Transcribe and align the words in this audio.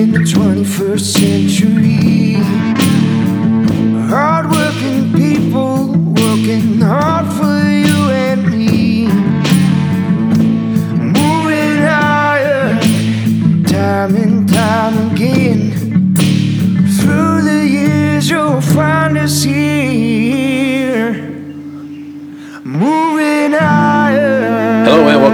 in 0.00 0.12
the 0.12 0.18
21st 0.20 1.00
century. 1.00 1.89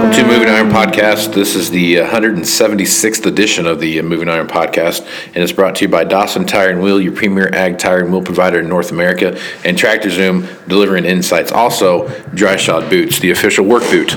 Welcome 0.07 0.25
to 0.25 0.31
Moving 0.31 0.47
Iron 0.47 0.69
Podcast. 0.69 1.33
This 1.33 1.53
is 1.53 1.69
the 1.69 1.95
176th 1.95 3.25
edition 3.25 3.67
of 3.67 3.81
the 3.81 3.99
uh, 3.99 4.03
Moving 4.03 4.29
Iron 4.29 4.47
Podcast, 4.47 5.05
and 5.25 5.43
it's 5.43 5.51
brought 5.51 5.75
to 5.75 5.81
you 5.81 5.89
by 5.89 6.05
Dawson 6.05 6.45
Tire 6.47 6.69
and 6.69 6.81
Wheel, 6.81 7.01
your 7.01 7.11
premier 7.11 7.53
ag 7.53 7.77
tire 7.77 7.99
and 7.99 8.13
wheel 8.13 8.21
provider 8.21 8.61
in 8.61 8.69
North 8.69 8.91
America, 8.91 9.37
and 9.65 9.77
Tractor 9.77 10.09
Zoom, 10.09 10.47
delivering 10.69 11.03
insights. 11.03 11.51
Also, 11.51 12.07
Dry 12.29 12.55
Shod 12.55 12.89
Boots, 12.89 13.19
the 13.19 13.31
official 13.31 13.65
work 13.65 13.83
boot 13.83 14.13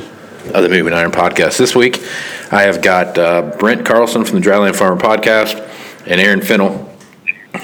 of 0.55 0.63
the 0.63 0.69
Moving 0.69 0.93
Iron 0.93 1.11
Podcast. 1.11 1.59
This 1.59 1.75
week, 1.75 1.97
I 2.53 2.63
have 2.63 2.83
got 2.83 3.19
uh, 3.19 3.57
Brent 3.59 3.85
Carlson 3.85 4.25
from 4.25 4.41
the 4.41 4.47
Dryland 4.47 4.77
Farmer 4.77 5.01
Podcast 5.01 5.59
and 6.07 6.21
Aaron 6.21 6.41
Fintel 6.41 6.89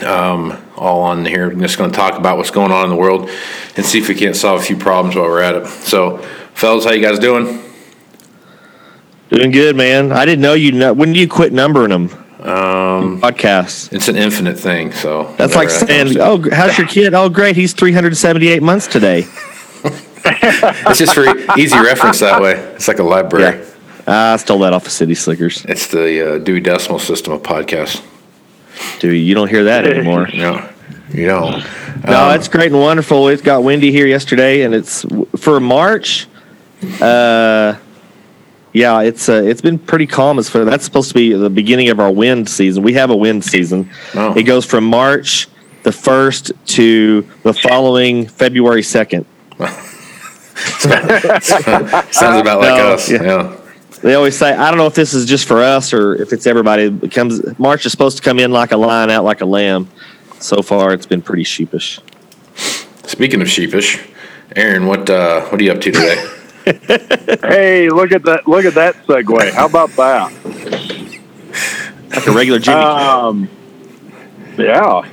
um, 0.04 0.60
all 0.74 1.02
on 1.02 1.24
here. 1.24 1.48
I'm 1.48 1.60
just 1.60 1.78
going 1.78 1.92
to 1.92 1.96
talk 1.96 2.18
about 2.18 2.38
what's 2.38 2.50
going 2.50 2.72
on 2.72 2.82
in 2.82 2.90
the 2.90 2.96
world 2.96 3.30
and 3.76 3.86
see 3.86 4.00
if 4.00 4.08
we 4.08 4.16
can't 4.16 4.34
solve 4.34 4.62
a 4.62 4.64
few 4.64 4.76
problems 4.76 5.14
while 5.14 5.26
we're 5.26 5.42
at 5.42 5.54
it. 5.54 5.68
So, 5.68 6.18
fellas, 6.54 6.84
how 6.86 6.90
you 6.90 7.00
guys 7.00 7.20
doing? 7.20 7.62
Doing 9.30 9.50
good, 9.50 9.76
man. 9.76 10.12
I 10.12 10.24
didn't 10.24 10.42
know 10.42 10.54
you. 10.54 10.72
Know, 10.72 10.92
when 10.92 11.12
did 11.12 11.18
you 11.18 11.28
quit 11.28 11.52
numbering 11.52 11.90
them? 11.90 12.10
Um, 12.40 13.20
podcasts. 13.20 13.92
It's 13.92 14.06
an 14.09 14.16
infinite 14.16 14.59
thing, 14.59 14.92
so 14.92 15.34
That's 15.37 15.56
like 15.56 15.68
saying, 15.70 16.16
"Oh, 16.20 16.45
how's 16.52 16.78
your 16.78 16.87
kid? 16.87 17.12
Oh, 17.12 17.28
great. 17.28 17.56
He's 17.56 17.73
378 17.73 18.62
months 18.62 18.86
today." 18.86 19.26
it's 20.24 20.98
just 20.98 21.14
for 21.14 21.24
easy 21.59 21.76
reference 21.78 22.20
that 22.20 22.40
way. 22.40 22.52
It's 22.74 22.86
like 22.88 23.01
a 23.01 23.02
library. 23.02 23.59
Yeah. 23.59 24.32
I 24.32 24.36
stole 24.36 24.60
that 24.60 24.73
off 24.73 24.86
of 24.86 24.92
City 24.92 25.14
Slickers. 25.16 25.64
It's 25.64 25.88
the 25.88 26.36
uh, 26.36 26.38
Dewey 26.38 26.60
Decimal 26.60 27.01
System 27.01 27.32
of 27.32 27.42
podcasts. 27.42 28.04
Dude, 29.01 29.18
you 29.20 29.34
don't 29.34 29.48
hear 29.48 29.64
that 29.64 29.84
anymore. 29.86 30.29
No, 30.32 30.68
you 31.12 31.26
don't. 31.26 31.64
No, 32.04 32.29
Um, 32.29 32.36
it's 32.36 32.46
great 32.46 32.70
and 32.70 32.80
wonderful. 32.80 33.26
It 33.29 33.42
got 33.42 33.64
windy 33.64 33.90
here 33.90 34.06
yesterday, 34.06 34.62
and 34.62 34.73
it's 34.74 35.04
for 35.36 35.58
March. 35.58 36.29
Uh, 37.01 37.74
yeah, 38.77 39.01
it's 39.01 39.29
uh, 39.30 39.43
it's 39.43 39.63
been 39.63 39.79
pretty 39.79 40.07
calm 40.07 40.38
as 40.38 40.51
for 40.51 40.66
that's 40.66 40.85
supposed 40.85 41.09
to 41.09 41.15
be 41.15 41.32
the 41.32 41.49
beginning 41.49 41.88
of 41.88 41.99
our 41.99 42.13
wind 42.13 42.46
season. 42.46 42.82
We 42.82 42.93
have 42.93 43.09
a 43.09 43.16
wind 43.16 43.43
season. 43.43 43.88
Oh. 44.15 44.37
It 44.37 44.43
goes 44.43 44.66
from 44.66 44.85
March 44.85 45.49
the 45.82 45.93
first 45.93 46.52
to 46.77 47.23
the 47.43 47.54
following 47.54 48.27
February 48.27 48.82
second. 48.82 49.24
sounds 50.80 52.41
about 52.41 52.60
like 52.60 52.77
No, 52.77 52.93
us. 52.93 53.10
yeah. 53.10 53.23
Yeah. 53.23 53.57
They 54.02 54.15
always 54.15 54.37
say, 54.37 54.52
I 54.52 54.69
don't 54.71 54.77
know 54.77 54.87
if 54.87 54.95
this 54.95 55.15
is 55.15 55.24
just 55.24 55.49
for 55.49 55.63
us 55.63 55.95
or 55.95 56.15
if 56.16 56.35
it's 56.35 56.47
everybody. 56.47 56.85
It 57.02 57.13
comes 57.13 57.41
March 57.59 57.87
is 57.87 57.93
supposed 57.93 58.19
to 58.19 58.23
come 58.23 58.38
in 58.38 58.51
like 58.52 58.73
a 58.73 58.77
lion, 58.77 59.09
out 59.09 59.24
like 59.24 59.41
a 59.41 59.47
lamb. 59.47 59.88
So 60.38 60.60
far, 60.60 60.93
it's 60.93 61.07
been 61.07 61.23
pretty 61.23 61.45
sheepish. 61.45 61.99
Speaking 63.07 63.41
of 63.41 63.49
sheepish, 63.49 64.06
Aaron, 64.54 64.87
what 64.87 65.09
uh, 65.09 65.47
what 65.47 65.59
are 65.60 65.65
you 65.65 65.72
up 65.72 65.81
to 65.81 65.91
today? 65.91 66.22
Hey, 66.66 67.88
look 67.91 68.10
at 68.10 68.25
that! 68.25 68.48
Look 68.48 68.64
at 68.64 68.75
that 68.75 68.97
segue. 69.06 69.53
How 69.53 69.66
about 69.66 69.91
that? 69.91 70.32
Like 72.10 72.26
a 72.26 72.32
regular 72.32 72.58
Jimmy. 72.58 72.81
Um, 72.81 73.48
yeah, 74.58 75.08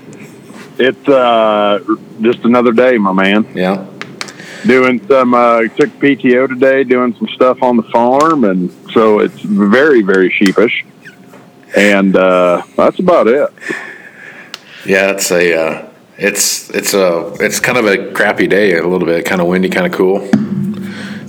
it's 0.79 1.07
uh, 1.07 1.79
just 2.21 2.39
another 2.39 2.71
day, 2.71 2.97
my 2.97 3.11
man. 3.13 3.45
yeah. 3.53 3.87
Doing 4.65 5.05
some 5.07 5.35
uh, 5.35 5.61
took 5.63 5.89
PTO 5.99 6.47
today, 6.47 6.83
doing 6.85 7.13
some 7.15 7.27
stuff 7.35 7.61
on 7.61 7.77
the 7.77 7.83
farm, 7.83 8.45
and 8.45 8.71
so 8.91 9.19
it's 9.19 9.39
very, 9.41 10.01
very 10.01 10.31
sheepish. 10.31 10.85
And 11.75 12.15
uh, 12.15 12.63
that's 12.75 12.97
about 12.97 13.27
it. 13.27 13.51
Yeah, 14.85 15.11
it's 15.11 15.29
a 15.31 15.53
uh, 15.53 15.89
it's 16.17 16.69
it's 16.71 16.95
a 16.95 17.33
it's 17.39 17.59
kind 17.59 17.77
of 17.77 17.85
a 17.85 18.11
crappy 18.13 18.47
day. 18.47 18.75
A 18.77 18.87
little 18.87 19.05
bit, 19.05 19.23
kind 19.25 19.39
of 19.39 19.47
windy, 19.47 19.69
kind 19.69 19.85
of 19.85 19.91
cool. 19.91 20.27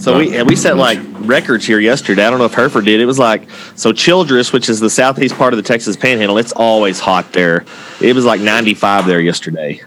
So 0.04 0.18
we 0.18 0.42
we 0.42 0.54
set 0.54 0.76
like 0.76 0.98
records 1.20 1.66
here 1.66 1.80
yesterday. 1.80 2.26
I 2.26 2.30
don't 2.30 2.38
know 2.38 2.44
if 2.44 2.52
Hereford 2.52 2.84
did. 2.84 3.00
It 3.00 3.06
was 3.06 3.18
like 3.18 3.48
so 3.74 3.90
Childress, 3.90 4.52
which 4.52 4.68
is 4.68 4.78
the 4.78 4.90
southeast 4.90 5.34
part 5.36 5.54
of 5.54 5.56
the 5.56 5.62
Texas 5.62 5.96
Panhandle. 5.96 6.36
It's 6.36 6.52
always 6.52 7.00
hot 7.00 7.32
there. 7.32 7.64
It 8.02 8.14
was 8.14 8.26
like 8.26 8.42
95 8.42 9.06
there 9.06 9.18
yesterday. 9.20 9.80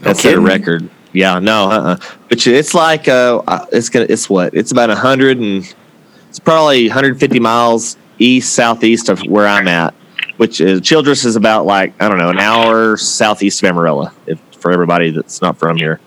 That's 0.00 0.20
set 0.20 0.34
a 0.34 0.40
record. 0.40 0.90
Yeah, 1.14 1.38
no, 1.38 1.70
uh-uh. 1.70 1.96
but 2.28 2.46
it's 2.46 2.74
like 2.74 3.08
uh, 3.08 3.42
uh, 3.46 3.64
it's 3.72 3.88
gonna 3.88 4.04
it's 4.10 4.28
what 4.28 4.52
it's 4.52 4.70
about 4.70 4.90
100 4.90 5.38
and 5.38 5.74
it's 6.28 6.38
probably 6.38 6.88
150 6.88 7.40
miles 7.40 7.96
east 8.18 8.54
southeast 8.54 9.08
of 9.08 9.20
where 9.22 9.46
I'm 9.46 9.66
at, 9.66 9.94
which 10.36 10.60
is 10.60 10.82
Childress 10.82 11.24
is 11.24 11.36
about 11.36 11.64
like 11.64 11.94
I 12.02 12.10
don't 12.10 12.18
know 12.18 12.28
an 12.28 12.38
hour 12.38 12.98
southeast 12.98 13.62
of 13.62 13.70
Amarillo. 13.70 14.10
If 14.26 14.38
for 14.58 14.72
everybody 14.72 15.10
that's 15.10 15.40
not 15.40 15.56
from 15.56 15.78
here. 15.78 16.00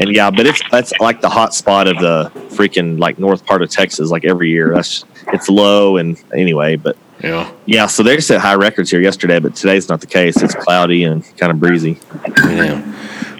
And 0.00 0.14
yeah, 0.16 0.30
but 0.30 0.46
it's 0.46 0.62
that's 0.70 0.92
like 0.98 1.20
the 1.20 1.28
hot 1.28 1.52
spot 1.54 1.86
of 1.86 1.98
the 1.98 2.30
freaking 2.54 2.98
like 2.98 3.18
north 3.18 3.44
part 3.44 3.60
of 3.62 3.68
Texas. 3.70 4.10
Like 4.10 4.24
every 4.24 4.48
year, 4.48 4.72
that's 4.74 5.04
it's 5.28 5.48
low 5.50 5.98
and 5.98 6.20
anyway. 6.34 6.76
But 6.76 6.96
Yeah. 7.22 7.50
yeah, 7.66 7.86
so 7.86 8.02
they 8.02 8.18
set 8.20 8.40
high 8.40 8.54
records 8.54 8.90
here 8.90 9.00
yesterday, 9.02 9.38
but 9.40 9.54
today's 9.54 9.90
not 9.90 10.00
the 10.00 10.06
case. 10.06 10.40
It's 10.42 10.54
cloudy 10.54 11.04
and 11.04 11.22
kind 11.36 11.52
of 11.52 11.60
breezy. 11.60 11.98
Yeah. 12.38 12.80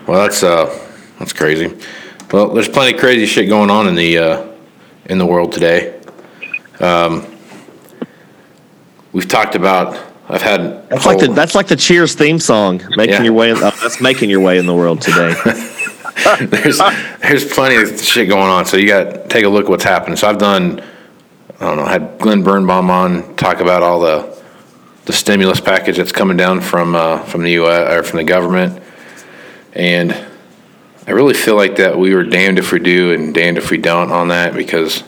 Well, 0.07 0.21
that's 0.23 0.43
uh, 0.43 0.67
that's 1.19 1.33
crazy. 1.33 1.75
Well, 2.31 2.49
there's 2.51 2.69
plenty 2.69 2.95
of 2.95 3.01
crazy 3.01 3.25
shit 3.25 3.49
going 3.49 3.71
on 3.71 3.89
in 3.89 3.95
the 3.95 4.19
uh, 4.19 4.47
in 5.07 5.17
the 5.17 5.27
world 5.27 5.53
today. 5.53 5.99
Um, 6.79 7.27
we've 9.13 9.29
talked 9.29 9.55
about. 9.55 9.99
I've 10.29 10.43
had. 10.43 10.89
That's 10.91 11.07
like 11.07 11.19
the 11.19 11.29
that's 11.29 11.55
like 11.55 11.67
the 11.69 11.75
Cheers 11.77 12.15
theme 12.15 12.39
song, 12.39 12.83
making 12.97 13.15
Yeah. 13.15 13.23
your 13.23 13.33
way. 13.33 13.51
In, 13.51 13.57
oh, 13.57 13.71
that's 13.83 14.01
making 14.01 14.29
your 14.31 14.41
way 14.41 14.59
in 14.59 14.67
the 14.67 14.75
world 14.75 15.01
today. 15.01 15.35
there's 16.41 16.79
there's 17.21 17.53
plenty 17.53 17.77
of 17.77 18.01
shit 18.01 18.29
going 18.29 18.51
on. 18.51 18.67
So 18.67 18.77
you 18.77 18.87
got 18.87 19.05
to 19.05 19.29
take 19.29 19.45
a 19.45 19.49
look 19.49 19.65
at 19.65 19.71
what's 19.71 19.85
happening. 19.85 20.17
So 20.17 20.29
I've 20.29 20.39
done. 20.39 20.83
I 21.61 21.67
don't 21.67 21.77
know. 21.77 21.85
Had 21.85 22.19
Glenn 22.19 22.43
Birnbaum 22.43 22.91
on 22.91 23.37
talk 23.37 23.61
about 23.61 23.83
all 23.83 24.01
the 24.01 24.43
the 25.05 25.13
stimulus 25.13 25.61
package 25.61 25.97
that's 25.97 26.13
coming 26.13 26.37
down 26.37 26.61
from 26.61 26.95
uh, 26.95 27.19
from 27.25 27.43
the 27.43 27.53
U.S. 27.53 27.93
or 27.93 28.03
from 28.03 28.19
the 28.19 28.25
government, 28.25 28.83
and 29.73 30.13
I 31.07 31.13
really 31.13 31.35
feel 31.35 31.57
like 31.57 31.77
that 31.77 31.99
we 31.99 32.15
were 32.15 32.25
damned 32.25 32.59
if 32.59 32.73
we 32.73 32.79
do 32.79 33.13
and 33.13 33.35
damned 33.35 33.59
if 33.59 33.71
we 33.71 33.79
don't 33.79 34.13
on 34.13 34.29
that 34.29 34.55
because 34.55 35.03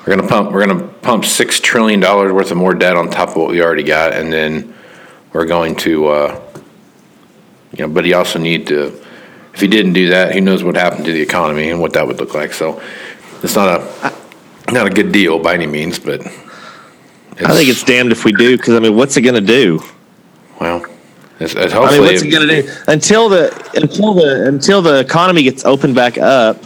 we're 0.00 0.16
gonna 0.16 0.28
pump 0.28 0.52
we're 0.52 0.66
gonna 0.66 0.86
pump 0.86 1.24
six 1.24 1.60
trillion 1.60 2.00
dollars 2.00 2.32
worth 2.32 2.50
of 2.50 2.56
more 2.56 2.74
debt 2.74 2.96
on 2.96 3.10
top 3.10 3.30
of 3.30 3.36
what 3.36 3.50
we 3.50 3.62
already 3.62 3.84
got, 3.84 4.12
and 4.12 4.32
then 4.32 4.74
we're 5.32 5.46
going 5.46 5.74
to, 5.74 6.06
uh, 6.06 6.40
you 7.76 7.86
know, 7.86 7.92
but 7.92 8.04
you 8.04 8.16
also 8.16 8.38
need 8.38 8.66
to. 8.68 9.03
If 9.54 9.60
he 9.60 9.68
didn't 9.68 9.92
do 9.92 10.08
that, 10.10 10.34
who 10.34 10.40
knows 10.40 10.64
what 10.64 10.74
happened 10.76 11.04
to 11.06 11.12
the 11.12 11.22
economy 11.22 11.70
and 11.70 11.80
what 11.80 11.92
that 11.92 12.06
would 12.06 12.18
look 12.18 12.34
like. 12.34 12.52
So 12.52 12.82
it's 13.42 13.54
not 13.54 13.80
a 13.80 14.12
not 14.72 14.86
a 14.86 14.90
good 14.90 15.12
deal 15.12 15.38
by 15.38 15.54
any 15.54 15.66
means, 15.66 15.98
but 15.98 16.20
I 16.26 17.54
think 17.54 17.68
it's 17.68 17.84
damned 17.84 18.12
if 18.12 18.24
we 18.24 18.32
do, 18.32 18.56
because 18.56 18.74
I 18.74 18.80
mean, 18.80 18.96
what's 18.96 19.16
it 19.16 19.22
going 19.22 19.34
to 19.34 19.40
do? 19.40 19.80
well. 20.60 20.84
It's, 21.40 21.54
it's 21.54 21.72
I 21.72 21.76
hopefully 21.76 22.00
mean, 22.00 22.08
what's 22.08 22.22
it 22.22 22.30
going 22.30 22.48
to 22.48 22.62
do 22.62 22.72
until 22.86 23.28
the 23.28 23.70
until 23.74 24.14
the 24.14 24.46
until 24.46 24.82
the 24.82 25.00
economy 25.00 25.42
gets 25.42 25.64
opened 25.64 25.94
back 25.94 26.16
up? 26.16 26.62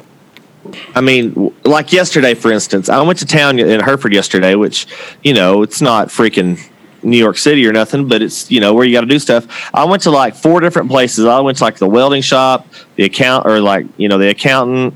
I 0.95 1.01
mean, 1.01 1.55
like 1.65 1.93
yesterday, 1.93 2.35
for 2.35 2.53
instance, 2.53 2.91
I 2.91 3.01
went 3.01 3.19
to 3.21 3.27
town 3.27 3.59
in 3.59 3.81
Hereford 3.81 4.13
yesterday, 4.13 4.55
which 4.55 4.87
you 5.23 5.33
know 5.33 5.63
it's 5.63 5.81
not 5.81 6.09
freaking 6.09 6.61
New 7.03 7.17
York 7.17 7.39
City 7.39 7.67
or 7.67 7.73
nothing, 7.73 8.09
but 8.09 8.23
it's 8.23 8.51
you 8.51 8.61
know 8.61 8.75
where 8.75 8.85
you 8.85 8.93
got 8.93 9.03
to 9.03 9.07
do 9.07 9.19
stuff. 9.19 9.71
I 9.75 9.85
went 9.85 10.03
to 10.03 10.11
like 10.11 10.35
four 10.35 10.61
different 10.61 10.91
places. 10.91 11.25
I 11.25 11.41
went 11.41 11.59
to 11.59 11.65
like 11.65 11.77
the 11.77 11.89
welding 11.89 12.23
shop, 12.23 12.67
the 12.97 13.05
account, 13.05 13.47
or 13.47 13.61
like 13.61 13.87
you 13.97 14.09
know 14.09 14.19
the 14.19 14.29
accountant, 14.31 14.95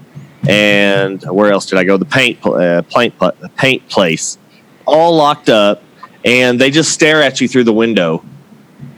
and 0.49 1.23
where 1.25 1.53
else 1.53 1.67
did 1.67 1.79
I 1.79 1.85
go? 1.85 1.97
The 1.97 2.05
paint 2.05 2.45
uh, 2.45 2.83
paint 2.83 3.15
paint 3.57 3.89
place, 3.89 4.39
all 4.87 5.17
locked 5.17 5.49
up, 5.49 5.83
and 6.25 6.61
they 6.61 6.71
just 6.71 6.93
stare 6.93 7.23
at 7.23 7.41
you 7.41 7.49
through 7.49 7.65
the 7.65 7.73
window. 7.73 8.25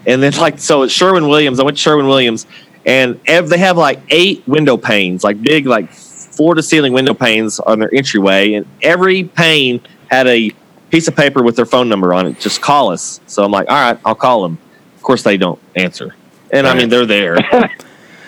And 0.06 0.22
then 0.22 0.32
like 0.34 0.58
so 0.58 0.82
at 0.82 0.90
Sherwin 0.90 1.28
Williams, 1.28 1.60
I 1.60 1.62
went 1.62 1.76
to 1.76 1.82
Sherwin 1.82 2.06
Williams, 2.06 2.46
and 2.86 3.20
ev- 3.26 3.48
they 3.48 3.58
have 3.58 3.76
like 3.76 4.00
eight 4.08 4.42
window 4.46 4.76
panes, 4.76 5.24
like 5.24 5.40
big 5.42 5.66
like 5.66 5.90
floor 5.92 6.54
to 6.54 6.62
ceiling 6.62 6.92
window 6.92 7.14
panes 7.14 7.60
on 7.60 7.78
their 7.78 7.94
entryway, 7.94 8.54
and 8.54 8.66
every 8.82 9.24
pane 9.24 9.80
had 10.10 10.26
a 10.26 10.50
piece 10.94 11.08
of 11.08 11.16
paper 11.16 11.42
with 11.42 11.56
their 11.56 11.66
phone 11.66 11.88
number 11.88 12.14
on 12.14 12.24
it. 12.26 12.38
Just 12.38 12.62
call 12.62 12.92
us. 12.92 13.20
So 13.26 13.42
I'm 13.42 13.50
like, 13.50 13.68
all 13.68 13.74
right, 13.74 13.98
I'll 14.04 14.14
call 14.14 14.44
them. 14.44 14.58
Of 14.94 15.02
course, 15.02 15.24
they 15.24 15.36
don't 15.36 15.58
answer, 15.74 16.14
and 16.52 16.66
I 16.66 16.74
mean 16.74 16.88
they're 16.88 17.06
there. 17.06 17.36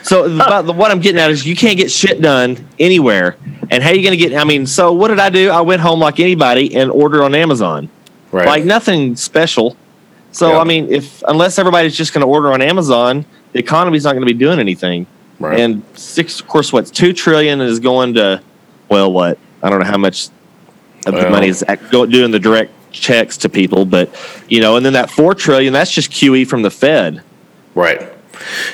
So 0.02 0.28
the- 0.28 0.72
what 0.72 0.92
I'm 0.92 1.00
getting 1.00 1.20
at 1.20 1.32
is 1.32 1.44
you 1.44 1.56
can't 1.56 1.76
get 1.76 1.90
shit 1.90 2.22
done 2.22 2.64
anywhere. 2.78 3.34
And 3.72 3.82
how 3.82 3.90
you 3.90 4.02
going 4.02 4.16
to 4.16 4.16
get? 4.16 4.38
I 4.40 4.44
mean, 4.44 4.64
so 4.64 4.92
what 4.92 5.08
did 5.08 5.18
I 5.18 5.30
do? 5.30 5.50
I 5.50 5.62
went 5.62 5.82
home 5.82 5.98
like 5.98 6.20
anybody 6.20 6.76
and 6.76 6.92
ordered 6.92 7.24
on 7.24 7.34
Amazon 7.34 7.88
right. 8.30 8.46
like 8.46 8.64
nothing 8.64 9.16
special. 9.16 9.76
So 10.30 10.52
Yeah. 10.52 10.58
I 10.58 10.64
mean, 10.64 10.92
if 10.92 11.24
unless 11.26 11.58
everybody's 11.58 11.96
just 11.96 12.14
going 12.14 12.20
to 12.20 12.28
order 12.28 12.52
on 12.52 12.62
Amazon, 12.62 13.24
the 13.52 13.58
economy's 13.58 14.04
not 14.04 14.12
going 14.12 14.24
to 14.24 14.32
be 14.32 14.38
doing 14.38 14.60
anything. 14.60 15.08
Right. 15.40 15.58
And 15.58 15.82
six, 15.94 16.38
of 16.38 16.46
course, 16.46 16.72
what's 16.72 16.92
two 16.92 17.12
trillion 17.12 17.60
is 17.60 17.80
going 17.80 18.14
to, 18.14 18.40
well, 18.88 19.12
what 19.12 19.40
I 19.60 19.70
don't 19.70 19.80
know 19.80 19.86
how 19.86 19.98
much 19.98 20.28
Well- 21.14 21.31
money 21.31 21.49
is 21.49 21.64
doing 21.91 22.31
the 22.31 22.38
direct 22.38 22.73
checks 22.93 23.37
to 23.38 23.49
people, 23.49 23.85
but 23.85 24.11
you 24.49 24.61
know, 24.61 24.76
and 24.76 24.85
then 24.85 24.94
that 24.94 25.11
four 25.11 25.35
trillion, 25.35 25.73
that's 25.73 25.91
just 25.91 26.11
QE 26.11 26.47
from 26.47 26.62
the 26.62 26.70
Fed. 26.70 27.23
Right. 27.75 28.12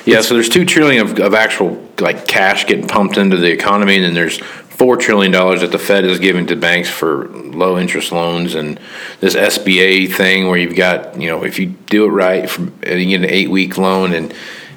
Yeah, 0.04 0.20
so 0.22 0.34
there's 0.34 0.48
two 0.48 0.64
trillion 0.64 1.06
of, 1.06 1.18
of 1.18 1.34
actual 1.34 1.88
like 2.00 2.26
cash 2.26 2.66
getting 2.66 2.86
pumped 2.86 3.16
into 3.16 3.36
the 3.36 3.50
economy, 3.50 3.96
and 3.96 4.04
then 4.04 4.14
there's 4.14 4.38
four 4.38 4.96
trillion 4.96 5.30
dollars 5.30 5.60
that 5.60 5.70
the 5.70 5.78
Fed 5.78 6.04
is 6.04 6.18
giving 6.18 6.46
to 6.48 6.56
banks 6.56 6.88
for 6.88 7.28
low 7.28 7.78
interest 7.78 8.12
loans, 8.12 8.54
and 8.54 8.80
this 9.20 9.34
SBA 9.34 10.12
thing 10.12 10.48
where 10.48 10.58
you've 10.58 10.76
got 10.76 11.20
you 11.20 11.28
know 11.28 11.44
if 11.44 11.58
you 11.58 11.66
do 11.66 12.04
it 12.04 12.08
right, 12.08 12.48
from, 12.48 12.74
you 12.84 13.06
get 13.06 13.22
an 13.22 13.30
eight 13.30 13.50
week 13.50 13.78
loan, 13.78 14.12
and 14.12 14.34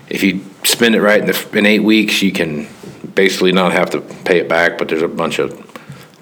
if 0.09 0.21
you 0.21 0.41
spend 0.63 0.95
it 0.95 1.01
right 1.01 1.21
in, 1.21 1.27
the, 1.27 1.57
in 1.57 1.65
eight 1.65 1.83
weeks, 1.83 2.21
you 2.21 2.31
can 2.31 2.67
basically 3.15 3.51
not 3.51 3.71
have 3.71 3.89
to 3.91 4.01
pay 4.01 4.39
it 4.39 4.47
back. 4.47 4.77
But 4.77 4.89
there's 4.89 5.01
a 5.01 5.07
bunch 5.07 5.39
of 5.39 5.64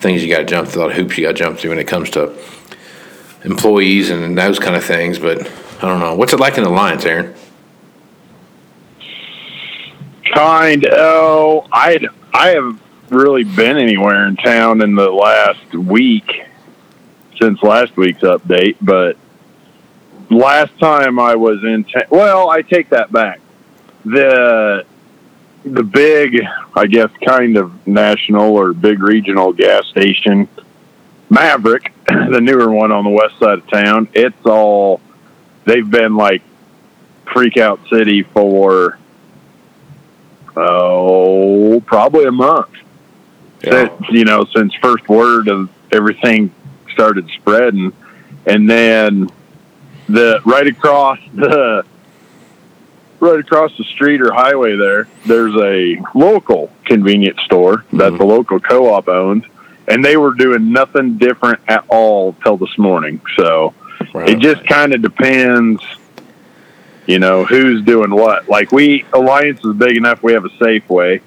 things 0.04 0.24
you 0.24 0.30
got 0.30 0.40
to 0.40 0.46
jump 0.46 0.68
through, 0.68 0.82
a 0.82 0.84
lot 0.84 0.92
of 0.92 0.98
hoops 0.98 1.18
you 1.18 1.26
got 1.26 1.32
to 1.32 1.38
jump 1.38 1.58
through 1.58 1.72
when 1.72 1.80
it 1.80 1.88
comes 1.88 2.12
to 2.12 2.38
employees 3.44 4.10
and 4.10 4.38
those 4.38 4.60
kind 4.60 4.76
of 4.76 4.84
things. 4.84 5.18
But 5.18 5.42
I 5.82 5.88
don't 5.88 6.00
know. 6.00 6.16
What's 6.16 6.34
it 6.34 6.40
like 6.40 6.58
in 6.58 6.64
Alliance, 6.64 7.06
Aaron? 7.06 7.34
Kind. 10.34 10.88
Oh, 10.92 11.66
I 11.72 12.00
I 12.34 12.50
haven't 12.50 12.80
really 13.10 13.44
been 13.44 13.78
anywhere 13.78 14.28
in 14.28 14.36
town 14.36 14.82
in 14.82 14.96
the 14.96 15.10
last 15.10 15.74
week 15.74 16.44
since 17.40 17.62
last 17.62 17.96
week's 17.98 18.22
update. 18.22 18.78
But 18.82 19.18
last 20.30 20.78
time 20.80 21.20
I 21.20 21.36
was 21.36 21.64
in 21.64 21.84
town, 21.84 22.04
well, 22.10 22.50
I 22.50 22.62
take 22.62 22.90
that 22.90 23.12
back. 23.12 23.40
The 24.06 24.86
the 25.66 25.84
big, 25.84 26.42
I 26.76 26.88
guess, 26.88 27.10
kind 27.26 27.58
of 27.58 27.88
national 27.88 28.56
or 28.56 28.74
big 28.74 29.02
regional 29.02 29.54
gas 29.54 29.86
station, 29.88 30.48
Maverick, 31.30 31.94
the 32.08 32.40
newer 32.42 32.70
one 32.72 32.92
on 32.92 33.04
the 33.04 33.10
west 33.10 33.40
side 33.40 33.60
of 33.60 33.68
town. 33.70 34.08
It's 34.14 34.46
all 34.46 35.00
they've 35.66 35.90
been 35.90 36.16
like 36.16 36.42
freak 37.32 37.58
out 37.58 37.80
city 37.90 38.24
for 38.24 39.00
oh 40.56 41.82
probably 41.86 42.26
a 42.26 42.32
month 42.32 42.70
Yeah. 43.64 43.88
since 43.98 44.10
you 44.12 44.26
know 44.26 44.46
since 44.56 44.74
first 44.76 45.08
word 45.10 45.48
of 45.48 45.70
everything 45.92 46.52
started 46.92 47.28
spreading 47.40 47.92
and 48.46 48.70
then 48.70 49.32
the 50.08 50.42
right 50.46 50.68
across 50.68 51.18
the 51.34 51.84
right 53.24 53.40
across 53.40 53.76
the 53.78 53.84
street 53.86 54.22
or 54.22 54.34
highway 54.34 54.76
there 54.76 55.08
there's 55.26 55.56
a 55.56 55.98
local 56.14 56.70
convenience 56.86 57.40
store 57.46 57.86
that 57.94 58.12
Mhm. 58.12 58.18
the 58.18 58.26
local 58.26 58.60
co-op 58.60 59.08
owns 59.08 59.46
and 59.88 60.04
they 60.04 60.18
were 60.18 60.34
doing 60.34 60.72
nothing 60.74 61.18
different 61.18 61.60
at 61.68 61.84
all 61.88 62.36
till 62.44 62.58
this 62.58 62.78
morning 62.78 63.22
so 63.38 63.74
Right. 64.14 64.30
it 64.30 64.40
just 64.40 64.66
kind 64.68 64.94
of 64.94 65.02
depends 65.02 65.82
you 67.08 67.20
know 67.20 67.46
who's 67.46 67.82
doing 67.84 68.12
what 68.12 68.50
like 68.50 68.72
we 68.74 69.06
alliance 69.14 69.64
is 69.64 69.74
big 69.76 69.96
enough 69.98 70.22
we 70.22 70.34
have 70.34 70.44
a 70.46 70.50
safeway 70.50 71.22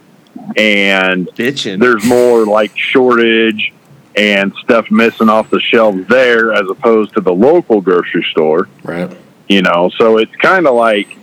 and 0.57 1.27
Bitching. 1.29 1.81
there's 1.81 2.05
more 2.05 2.45
like 2.45 2.77
shortage 2.77 3.73
and 4.15 4.53
stuff 4.63 4.91
missing 4.91 5.29
off 5.31 5.49
the 5.51 5.61
shelves 5.61 6.07
there 6.09 6.53
as 6.53 6.69
opposed 6.71 7.15
to 7.15 7.21
the 7.21 7.33
local 7.33 7.81
grocery 7.81 8.25
store 8.33 8.69
right. 8.83 9.11
you 9.49 9.63
know 9.63 9.91
so 9.97 10.19
it's 10.19 10.35
kind 10.37 10.67
of 10.67 10.75
like 10.75 11.17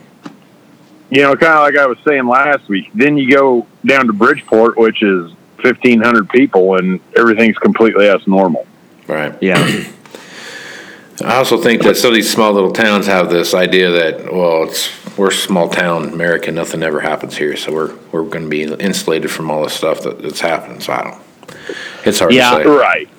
you 1.10 1.22
know 1.22 1.36
kind 1.36 1.54
of 1.54 1.60
like 1.62 1.78
i 1.78 1.86
was 1.86 1.98
saying 2.06 2.26
last 2.28 2.68
week 2.70 2.90
then 2.94 3.18
you 3.18 3.30
go 3.32 3.68
down 3.86 4.08
to 4.08 4.14
bridgeport 4.14 4.78
which 4.78 5.02
is 5.04 5.32
1500 5.62 6.30
people 6.30 6.76
and 6.78 7.00
everything's 7.16 7.58
completely 7.58 8.08
as 8.08 8.26
normal 8.28 8.66
Right. 9.08 9.36
Yeah. 9.42 9.58
I 11.26 11.36
also 11.36 11.58
think 11.62 11.84
that 11.84 11.96
some 11.98 12.10
of 12.12 12.16
these 12.16 12.32
small 12.32 12.54
little 12.54 12.72
towns 12.72 13.06
have 13.06 13.30
this 13.30 13.54
idea 13.54 13.92
that 13.92 14.34
well, 14.34 14.64
it's 14.64 14.90
we're 15.18 15.30
small 15.30 15.70
town, 15.70 16.10
America, 16.10 16.52
nothing 16.52 16.82
ever 16.82 17.00
happens 17.02 17.38
here, 17.38 17.56
so 17.56 17.72
we're 17.74 17.94
we're 18.12 18.24
going 18.24 18.44
to 18.46 18.50
be 18.50 18.64
insulated 18.64 19.30
from 19.30 19.52
all 19.52 19.64
the 19.64 19.70
stuff 19.70 20.02
that, 20.04 20.22
that's 20.22 20.40
happening. 20.40 20.80
So 20.80 20.94
I 20.94 21.04
don't. 21.04 21.58
It's 22.06 22.20
hard 22.20 22.34
Yeah. 22.34 22.58
to 22.58 22.64
say. 22.64 22.70
right 22.70 23.10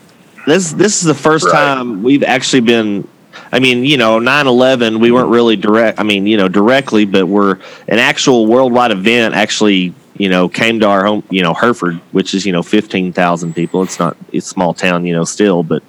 this 0.47 0.73
this 0.73 0.97
is 0.99 1.05
the 1.05 1.15
first 1.15 1.45
Right. 1.47 1.53
time 1.53 2.03
we've 2.03 2.25
actually 2.25 2.61
been 2.61 3.07
I 3.55 3.61
mean, 3.61 3.85
you 3.85 3.97
know, 3.97 4.19
9/11 4.19 4.99
we 4.99 5.13
weren't 5.13 5.29
really 5.31 5.55
direct 5.55 6.01
I 6.01 6.03
mean, 6.03 6.27
you 6.27 6.37
know, 6.37 6.49
directly, 6.49 7.05
but 7.05 7.27
we're 7.27 7.53
an 7.87 8.01
actual 8.01 8.47
worldwide 8.47 8.91
event 8.91 9.35
actually, 9.35 9.95
you 10.19 10.29
know, 10.29 10.49
came 10.49 10.81
to 10.81 10.89
our 10.89 11.05
home, 11.07 11.23
you 11.31 11.43
know, 11.43 11.55
Hereford, 11.55 12.01
which 12.11 12.35
is, 12.35 12.45
you 12.45 12.53
know, 12.53 12.65
15,000 12.65 13.55
people. 13.55 13.83
It's 13.85 13.99
not 14.01 14.17
it's 14.33 14.47
a 14.47 14.49
small 14.49 14.75
town, 14.75 15.07
you 15.07 15.15
know, 15.15 15.25
still, 15.25 15.63
but 15.63 15.85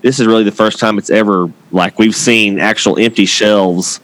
this 0.00 0.18
is 0.18 0.26
really 0.26 0.44
the 0.44 0.50
first 0.50 0.78
time 0.78 0.96
it's 0.96 1.10
ever 1.10 1.52
like 1.72 1.98
we've 1.98 2.16
seen 2.16 2.58
actual 2.58 2.98
empty 2.98 3.26
shelves 3.26 4.00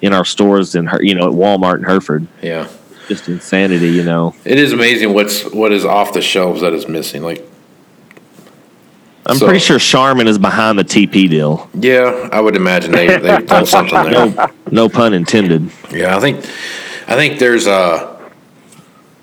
in 0.00 0.14
our 0.14 0.24
stores 0.24 0.74
in 0.74 0.88
you 1.00 1.14
know, 1.14 1.26
at 1.28 1.34
Walmart 1.34 1.76
in 1.76 1.84
Hereford. 1.84 2.26
Yeah, 2.42 2.68
Just 3.06 3.28
insanity, 3.28 3.88
you 3.90 4.02
know. 4.02 4.34
it 4.46 4.58
is 4.58 4.72
amazing 4.72 5.12
what's 5.12 5.44
what 5.52 5.72
is 5.72 5.84
off 5.84 6.14
the 6.14 6.22
shelves 6.22 6.62
that 6.62 6.72
is 6.72 6.88
missing. 6.88 7.22
Like, 7.22 7.46
I'm 9.26 9.36
So- 9.36 9.46
pretty 9.46 9.60
sure 9.60 9.78
Charmin 9.78 10.28
is 10.28 10.38
behind 10.38 10.78
the 10.78 10.84
TP 10.84 11.28
deal. 11.28 11.68
yeah, 11.74 12.28
I 12.32 12.40
would 12.40 12.56
imagine 12.56 12.92
they 12.92 13.06
they've 13.18 13.46
done 13.54 13.66
something 13.66 14.02
there. 14.04 14.26
No, 14.30 14.48
no 14.70 14.88
pun 14.88 15.12
intended. 15.14 15.68
Yeah, 15.92 16.16
I 16.16 16.20
think 16.20 16.38
I 17.08 17.14
think 17.16 17.38
there's 17.38 17.66
a 17.66 18.14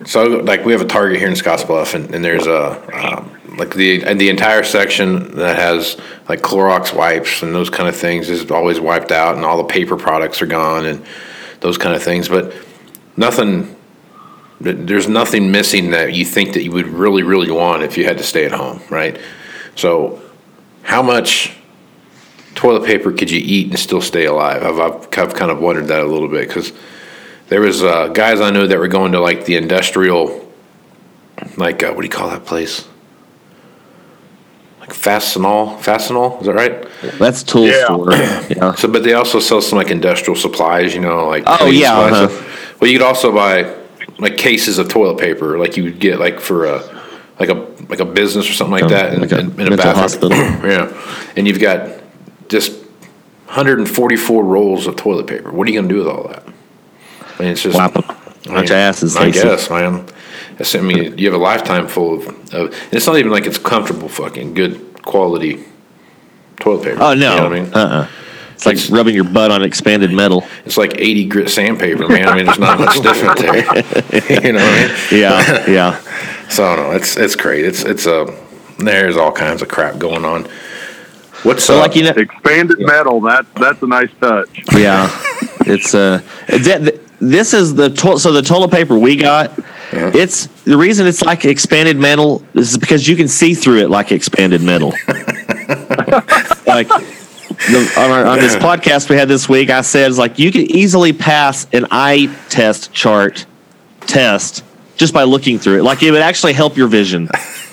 so 0.06 0.24
like 0.26 0.66
we 0.66 0.74
have 0.74 0.82
a 0.82 0.86
Target 0.86 1.20
here 1.20 1.30
in 1.30 1.36
Scottsbluff, 1.36 1.94
and, 1.96 2.14
and 2.14 2.24
there's 2.24 2.46
a 2.48 3.18
um, 3.18 3.32
like 3.58 3.74
the 3.74 4.04
and 4.04 4.20
the 4.20 4.30
entire 4.30 4.64
section 4.64 5.36
that 5.38 5.56
has 5.58 5.96
like 6.28 6.42
Clorox 6.42 6.94
wipes 6.94 7.42
and 7.42 7.56
those 7.56 7.70
kind 7.70 7.88
of 7.88 7.96
things 7.96 8.30
is 8.30 8.52
always 8.52 8.80
wiped 8.82 9.12
out, 9.14 9.36
and 9.36 9.46
all 9.46 9.58
the 9.58 9.64
paper 9.64 9.96
products 9.96 10.42
are 10.42 10.46
gone, 10.48 10.86
and 10.86 11.06
those 11.62 11.78
kind 11.78 11.96
of 11.96 12.04
things. 12.04 12.28
But 12.28 12.54
nothing, 13.16 13.74
there's 14.60 15.08
nothing 15.08 15.52
missing 15.52 15.92
that 15.92 16.14
you 16.14 16.26
think 16.26 16.54
that 16.56 16.64
you 16.64 16.72
would 16.74 16.88
really 16.88 17.24
really 17.24 17.52
want 17.52 17.84
if 17.84 17.98
you 17.98 18.04
had 18.04 18.18
to 18.18 18.24
stay 18.24 18.44
at 18.46 18.52
home, 18.52 18.82
right? 18.90 19.18
So, 19.76 20.22
how 20.84 21.02
much 21.02 21.56
toilet 22.56 22.86
paper 22.86 23.12
could 23.12 23.32
you 23.32 23.40
eat 23.44 23.70
and 23.70 23.80
still 23.80 24.02
stay 24.02 24.26
alive? 24.26 24.64
I've, 24.64 24.80
I've, 24.80 25.18
I've 25.18 25.34
kind 25.34 25.52
of 25.52 25.60
wondered 25.60 25.88
that 25.88 26.02
a 26.02 26.06
little 26.06 26.28
bit 26.28 26.48
because 26.48 26.72
there 27.50 27.62
was 27.62 27.84
uh, 27.84 28.08
guys 28.10 28.40
I 28.42 28.52
knew 28.52 28.68
that 28.68 28.78
were 28.78 28.88
going 28.88 29.12
to 29.14 29.20
like 29.20 29.46
the 29.46 29.56
industrial, 29.56 30.48
like 31.58 31.82
uh, 31.84 31.92
what 31.94 32.02
do 32.02 32.06
you 32.06 32.10
call 32.12 32.30
that 32.30 32.46
place? 32.46 32.88
Like 34.80 34.92
Fastenal, 34.94 35.78
Fastenal, 35.80 36.40
is 36.42 36.48
that 36.48 36.56
right? 36.56 36.86
That's 37.18 37.42
tool 37.42 37.68
Yeah. 37.68 37.86
store. 37.86 38.12
Yeah. 38.12 38.76
So, 38.76 38.88
but 38.90 39.04
they 39.04 39.14
also 39.14 39.40
sell 39.40 39.62
some 39.62 39.78
like 39.78 39.90
industrial 39.90 40.36
supplies, 40.36 40.94
you 40.94 41.00
know, 41.02 41.28
like 41.28 41.44
Oh, 41.48 41.70
yeah, 41.70 41.96
uh-huh. 41.98 42.76
Well, 42.80 42.90
you 42.92 43.00
could 43.00 43.06
also 43.06 43.34
buy 43.34 43.74
like 44.20 44.38
cases 44.38 44.78
of 44.78 44.90
toilet 44.90 45.20
paper, 45.20 45.58
like 45.58 45.78
you 45.78 45.84
would 45.84 46.00
get 46.00 46.20
like 46.20 46.40
for 46.40 46.66
a 46.66 46.93
like 47.40 47.50
a 47.50 47.54
like 47.90 48.00
a 48.00 48.06
business 48.06 48.50
or 48.50 48.54
something 48.54 48.74
like 48.74 48.84
Um, 48.84 48.90
that, 48.90 49.14
in, 49.14 49.22
like 49.22 49.32
a 49.32 49.40
in, 49.40 49.60
in 49.60 49.74
a 49.74 49.78
bathroom. 49.78 49.96
hospital. 49.96 50.38
yeah, 50.38 51.32
and 51.36 51.48
you've 51.48 51.60
got 51.60 51.90
just 52.50 52.72
144 53.48 54.44
rolls 54.44 54.88
of 54.88 54.96
toilet 54.96 55.28
paper. 55.28 55.52
What 55.52 55.68
are 55.68 55.72
you 55.72 55.78
going 55.80 55.90
to 55.90 55.94
do 55.96 56.00
with 56.00 56.08
all 56.08 56.28
that? 56.28 56.44
I 57.38 57.42
mean, 57.42 57.52
it's 57.52 57.64
just 57.64 57.78
Wipe 57.78 57.96
a 57.96 58.02
bunch 58.46 58.70
of 58.70 58.76
asses, 58.76 59.16
I 59.16 59.32
guess, 59.32 59.70
man. 59.70 60.06
I 60.60 60.78
mean, 60.82 61.18
you 61.18 61.32
have 61.32 61.40
a 61.40 61.44
lifetime 61.44 61.88
full 61.88 62.16
of, 62.16 62.54
of. 62.54 62.76
It's 62.92 63.08
not 63.08 63.18
even 63.18 63.32
like 63.32 63.46
it's 63.46 63.58
comfortable, 63.58 64.08
fucking 64.10 64.54
good 64.54 65.02
quality 65.04 65.64
toilet 66.60 66.84
paper. 66.84 67.02
Oh 67.02 67.14
no. 67.14 67.32
You 67.32 67.36
know 67.42 67.44
what 67.50 67.54
I 67.58 67.62
mean? 67.62 67.74
Uh-uh. 67.74 68.08
It's 68.54 68.66
like 68.68 68.76
It's- 68.76 68.90
rubbing 68.92 69.16
your 69.16 69.24
butt 69.24 69.52
on 69.52 69.64
expanded 69.64 70.12
metal. 70.12 70.46
It's 70.66 70.78
like 70.78 70.94
80 71.00 71.26
grit 71.26 71.50
sandpaper, 71.50 72.08
man. 72.08 72.28
I 72.28 72.36
mean, 72.36 72.46
there's 72.46 72.60
not 72.60 72.80
much 72.80 73.02
different 73.02 73.40
there. 73.40 73.56
you 74.46 74.54
know 74.54 74.64
what 74.64 74.74
I 74.74 74.88
mean? 74.88 74.96
Yeah, 75.20 75.70
yeah. 75.70 76.00
So 76.54 76.64
I 76.64 76.76
don't 76.76 76.90
know. 76.90 76.96
It's 76.96 77.18
it's 77.18 77.36
great. 77.36 77.66
It's 77.66 77.84
it's 77.84 78.06
a 78.06 78.28
there's 78.78 79.18
all 79.18 79.32
kinds 79.32 79.64
of 79.64 79.70
crap 79.70 79.98
going 79.98 80.24
on. 80.24 80.48
What's 81.42 81.64
So 81.64 81.78
uh, 81.78 81.80
like 81.80 81.96
you 81.96 82.04
know, 82.04 82.12
expanded 82.12 82.78
metal 82.80 83.20
that's 83.22 83.48
that's 83.56 83.82
a 83.82 83.88
nice 83.88 84.12
touch 84.22 84.50
yeah. 84.76 85.10
It's 85.66 85.96
uh, 85.96 86.22
that, 86.48 87.00
this 87.20 87.56
is 87.56 87.74
the 87.74 87.90
to- 87.90 88.20
so 88.20 88.32
the 88.32 88.44
toilet 88.44 88.70
paper 88.70 89.00
we 89.00 89.16
got. 89.16 89.58
Yeah. 89.92 90.12
It's 90.14 90.46
the 90.66 90.78
reason 90.78 91.08
it's 91.08 91.24
like 91.24 91.44
expanded 91.44 91.98
metal 91.98 92.44
is 92.54 92.78
because 92.78 93.08
you 93.08 93.16
can 93.16 93.28
see 93.28 93.56
through 93.56 93.80
it 93.80 93.90
like 93.90 94.12
expanded 94.12 94.62
metal. 94.62 94.90
like 96.68 96.88
the, 96.88 97.94
on, 97.98 98.12
our, 98.12 98.26
on 98.26 98.40
this 98.40 98.56
podcast 98.58 99.10
we 99.10 99.16
had 99.16 99.28
this 99.28 99.50
week, 99.50 99.72
I 99.72 99.82
said 99.82 100.12
it's 100.12 100.20
like 100.20 100.38
you 100.38 100.52
can 100.52 100.70
easily 100.70 101.14
pass 101.14 101.66
an 101.74 101.88
eye 101.90 102.28
test 102.50 102.94
chart 102.94 103.48
test 104.02 104.64
just 104.98 105.14
by 105.14 105.24
looking 105.24 105.60
through 105.60 105.80
it. 105.80 105.84
Like 105.84 106.04
it 106.04 106.12
would 106.12 106.22
actually 106.22 106.54
help 106.54 106.78
your 106.78 106.88
vision. 106.88 107.30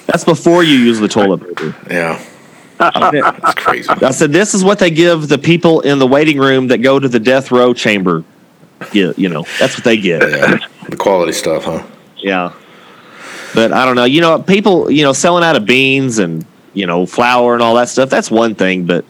That's 0.07 0.25
before 0.25 0.63
you 0.63 0.77
use 0.77 0.99
the 0.99 1.09
toilet 1.09 1.39
paper. 1.39 1.77
yeah. 1.91 2.25
That's 2.79 3.55
crazy. 3.55 3.89
I 3.91 4.11
said, 4.11 4.33
this 4.33 4.55
is 4.55 4.65
what 4.65 4.79
they 4.79 4.91
give 4.91 5.29
the 5.29 5.37
people 5.39 5.81
in 5.83 5.99
the 5.99 6.07
waiting 6.07 6.39
room 6.39 6.69
that 6.69 6.79
go 6.79 6.99
to 6.99 7.09
the 7.09 7.21
death 7.21 7.53
row 7.53 7.75
chamber. 7.75 8.25
Yeah, 8.93 9.13
you 9.19 9.29
know, 9.29 9.45
that's 9.59 9.77
what 9.77 9.85
they 9.85 9.99
get. 9.99 10.23
Yeah, 10.23 10.59
the 10.89 10.97
quality 10.97 11.33
stuff, 11.33 11.65
huh? 11.65 11.87
Yeah. 12.17 12.55
But 13.55 13.73
I 13.73 13.85
don't 13.85 13.97
know. 13.97 14.05
You 14.05 14.23
know, 14.23 14.41
people, 14.41 14.91
you 14.91 15.03
know, 15.03 15.13
selling 15.13 15.45
out 15.45 15.57
of 15.57 15.67
beans 15.67 16.19
and, 16.19 16.47
you 16.73 16.87
know, 16.87 17.05
flour 17.05 17.53
and 17.53 17.63
all 17.63 17.75
that 17.75 17.91
stuff, 17.91 18.09
that's 18.09 18.31
one 18.31 18.55
thing. 18.55 18.87
But 18.87 19.05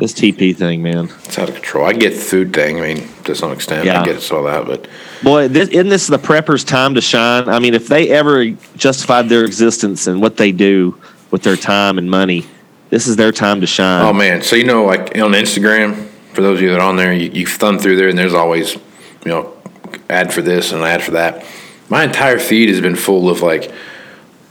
this 0.00 0.12
TP 0.12 0.54
thing, 0.56 0.82
man. 0.82 1.10
It's 1.24 1.38
out 1.38 1.48
of 1.48 1.54
control. 1.54 1.86
I 1.86 1.92
get 1.92 2.14
the 2.14 2.20
food 2.20 2.52
thing. 2.52 2.78
I 2.78 2.94
mean, 2.94 3.08
to 3.24 3.34
some 3.34 3.52
extent, 3.52 3.84
Yeah. 3.86 4.00
I 4.00 4.04
get 4.04 4.32
all 4.32 4.44
that, 4.44 4.66
but 4.66 4.88
Boy, 5.22 5.48
this, 5.48 5.68
isn't 5.70 5.88
this 5.88 6.06
the 6.06 6.18
preppers' 6.18 6.66
time 6.66 6.94
to 6.94 7.00
shine? 7.00 7.48
I 7.48 7.58
mean, 7.58 7.74
if 7.74 7.88
they 7.88 8.10
ever 8.10 8.46
justified 8.76 9.28
their 9.28 9.44
existence 9.44 10.06
and 10.06 10.20
what 10.20 10.36
they 10.36 10.52
do 10.52 10.98
with 11.30 11.42
their 11.42 11.56
time 11.56 11.98
and 11.98 12.10
money, 12.10 12.46
this 12.90 13.06
is 13.06 13.16
their 13.16 13.32
time 13.32 13.60
to 13.60 13.66
shine. 13.66 14.04
oh 14.04 14.12
man. 14.12 14.42
So 14.42 14.56
you 14.56 14.64
know, 14.64 14.84
like 14.84 15.16
on 15.16 15.32
Instagram, 15.32 16.06
for 16.32 16.42
those 16.42 16.58
of 16.58 16.62
you 16.62 16.70
that 16.70 16.80
are 16.80 16.88
on 16.88 16.96
there, 16.96 17.12
you, 17.12 17.30
you 17.30 17.46
thumb 17.46 17.78
through 17.78 17.96
there, 17.96 18.08
and 18.08 18.18
there's 18.18 18.34
always, 18.34 18.74
you 18.74 18.80
know, 19.26 19.56
ad 20.10 20.32
for 20.32 20.42
this 20.42 20.72
and 20.72 20.82
ad 20.82 21.02
for 21.02 21.12
that. 21.12 21.44
My 21.88 22.04
entire 22.04 22.38
feed 22.38 22.68
has 22.68 22.80
been 22.80 22.96
full 22.96 23.28
of 23.28 23.40
like 23.42 23.72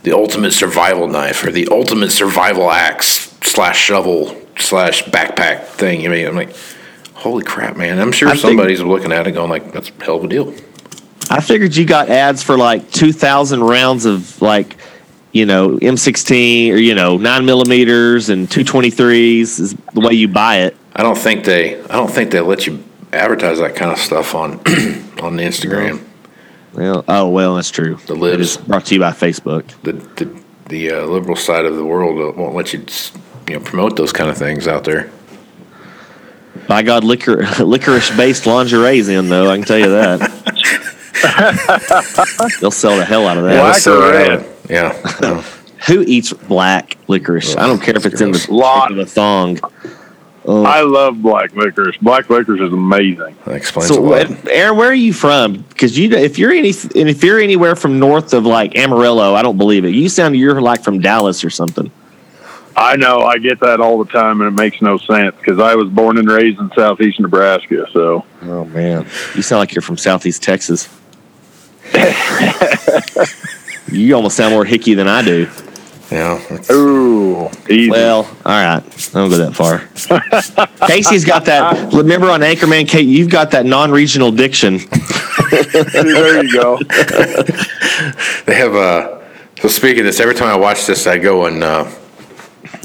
the 0.02 0.12
ultimate 0.12 0.52
survival 0.52 1.08
knife 1.08 1.44
or 1.44 1.50
the 1.50 1.68
ultimate 1.70 2.10
survival 2.10 2.70
axe 2.70 3.34
slash 3.42 3.78
shovel 3.78 4.40
slash 4.58 5.04
backpack 5.04 5.64
thing. 5.64 6.04
I 6.06 6.08
mean, 6.08 6.26
I'm 6.26 6.36
like, 6.36 6.54
holy 7.14 7.44
crap, 7.44 7.76
man! 7.76 7.98
I'm 7.98 8.12
sure 8.12 8.28
I 8.28 8.36
somebody's 8.36 8.80
looking 8.80 9.12
at 9.12 9.26
it 9.26 9.32
going 9.32 9.50
like, 9.50 9.72
that's 9.72 9.90
a 9.90 10.04
hell 10.04 10.16
of 10.16 10.24
a 10.24 10.28
deal. 10.28 10.54
I 11.30 11.40
figured 11.40 11.74
you 11.74 11.84
got 11.84 12.10
ads 12.10 12.42
for 12.42 12.56
like 12.56 12.90
2,000 12.90 13.64
rounds 13.64 14.04
of 14.04 14.40
like, 14.42 14.76
you 15.32 15.46
know, 15.46 15.78
M16 15.78 16.72
or, 16.72 16.76
you 16.76 16.94
know, 16.94 17.16
9 17.16 17.46
millimeters 17.46 18.28
and 18.28 18.46
223s 18.48 19.40
is 19.60 19.74
the 19.94 20.00
way 20.00 20.12
you 20.12 20.28
buy 20.28 20.58
it. 20.58 20.76
I 20.94 21.02
don't 21.02 21.18
think 21.18 21.44
they. 21.44 21.80
I 21.84 21.94
don't 21.94 22.10
think 22.10 22.30
they 22.30 22.40
let 22.40 22.66
you 22.66 22.84
advertise 23.12 23.58
that 23.58 23.74
kind 23.74 23.90
of 23.90 23.98
stuff 23.98 24.34
on 24.34 24.52
on 25.22 25.36
the 25.36 25.42
Instagram. 25.42 26.04
Well, 26.72 27.04
oh, 27.08 27.28
well, 27.28 27.56
that's 27.56 27.70
true. 27.70 27.96
The 28.06 28.14
libs. 28.14 28.34
It 28.34 28.40
is 28.40 28.56
brought 28.58 28.86
to 28.86 28.94
you 28.94 29.00
by 29.00 29.10
Facebook. 29.10 29.64
The 29.82 29.92
the 29.92 30.42
the 30.68 30.90
uh, 30.90 31.06
liberal 31.06 31.36
side 31.36 31.64
of 31.64 31.74
the 31.76 31.84
world 31.84 32.36
won't 32.36 32.54
let 32.54 32.72
you 32.72 32.84
you 33.48 33.54
know 33.54 33.60
promote 33.60 33.96
those 33.96 34.12
kind 34.12 34.30
of 34.30 34.36
things 34.36 34.66
out 34.68 34.84
there. 34.84 35.10
By 36.68 36.82
God, 36.82 37.04
liquor, 37.04 37.44
licorice 37.64 38.16
based 38.16 38.46
lingerie's 38.46 39.08
in, 39.08 39.28
though. 39.28 39.50
I 39.50 39.56
can 39.56 39.66
tell 39.66 39.78
you 39.78 39.90
that. 39.90 40.20
They'll 42.60 42.70
sell 42.70 42.96
the 42.96 43.04
hell 43.04 43.26
out 43.26 43.36
of 43.38 43.44
that. 43.44 43.56
Black 43.60 43.72
that's 43.74 43.84
so 43.84 44.02
or 44.02 44.10
red? 44.12 44.46
Yeah. 44.70 45.16
no. 45.20 45.40
Who 45.86 46.00
eats 46.02 46.32
black 46.32 46.96
licorice? 47.08 47.56
I 47.56 47.66
don't 47.66 47.80
care 47.80 47.94
if 47.96 48.06
it's 48.06 48.20
in 48.22 48.32
the 48.32 48.46
Lot. 48.50 48.90
of 48.90 48.96
the 48.96 49.04
thong. 49.04 49.58
Oh. 50.46 50.64
I 50.64 50.80
love 50.82 51.20
black 51.20 51.54
licorice. 51.54 51.96
Black 51.98 52.30
licorice 52.30 52.60
is 52.60 52.72
amazing. 52.72 53.36
That 53.44 53.56
explains 53.56 53.88
So, 53.88 53.98
a 53.98 54.00
lot. 54.00 54.48
Aaron, 54.48 54.78
where 54.78 54.88
are 54.88 54.94
you 54.94 55.12
from? 55.12 55.58
Because 55.68 55.98
you, 55.98 56.10
if 56.12 56.38
you're 56.38 56.52
any, 56.52 56.70
if 56.70 57.22
you're 57.22 57.38
anywhere 57.38 57.76
from 57.76 57.98
north 57.98 58.32
of 58.32 58.46
like 58.46 58.76
Amarillo, 58.76 59.34
I 59.34 59.42
don't 59.42 59.58
believe 59.58 59.84
it. 59.84 59.90
You 59.90 60.08
sound 60.08 60.36
you're 60.36 60.60
like 60.62 60.82
from 60.82 61.00
Dallas 61.00 61.44
or 61.44 61.50
something. 61.50 61.90
I 62.76 62.96
know. 62.96 63.20
I 63.20 63.38
get 63.38 63.60
that 63.60 63.80
all 63.80 64.02
the 64.02 64.10
time, 64.10 64.40
and 64.40 64.48
it 64.48 64.60
makes 64.60 64.82
no 64.82 64.98
sense 64.98 65.34
because 65.36 65.60
I 65.60 65.74
was 65.74 65.88
born 65.88 66.18
and 66.18 66.28
raised 66.28 66.58
in 66.58 66.70
southeast 66.76 67.20
Nebraska. 67.20 67.86
So 67.92 68.24
Oh 68.42 68.64
man, 68.64 69.06
you 69.34 69.42
sound 69.42 69.60
like 69.60 69.74
you're 69.74 69.82
from 69.82 69.96
Southeast 69.96 70.42
Texas. 70.42 70.88
you 73.92 74.14
almost 74.14 74.36
sound 74.36 74.54
more 74.54 74.64
hicky 74.64 74.94
than 74.94 75.06
I 75.06 75.22
do. 75.22 75.48
Yeah. 76.10 76.40
ooh, 76.70 77.48
easy. 77.68 77.90
Well, 77.90 78.24
all 78.44 78.52
right, 78.52 78.82
I 78.82 79.12
don't 79.12 79.30
go 79.30 79.38
that 79.38 79.54
far. 79.54 79.78
Casey's 80.88 81.24
got 81.24 81.46
that. 81.46 81.92
Remember 81.92 82.30
on 82.30 82.40
Anchorman, 82.40 82.88
Kate, 82.88 83.06
you've 83.06 83.30
got 83.30 83.50
that 83.52 83.66
non-regional 83.66 84.30
diction. 84.32 84.78
there 85.50 86.44
you 86.44 86.52
go. 86.52 86.78
They 88.46 88.54
have 88.54 88.74
a. 88.74 88.78
uh 88.78 89.20
so 89.60 89.68
speaking 89.68 90.00
of 90.00 90.06
this, 90.06 90.20
every 90.20 90.34
time 90.34 90.48
I 90.48 90.56
watch 90.56 90.84
this 90.86 91.06
I 91.06 91.16
go 91.16 91.46
and 91.46 91.62
uh 91.64 91.84
I 91.86 92.03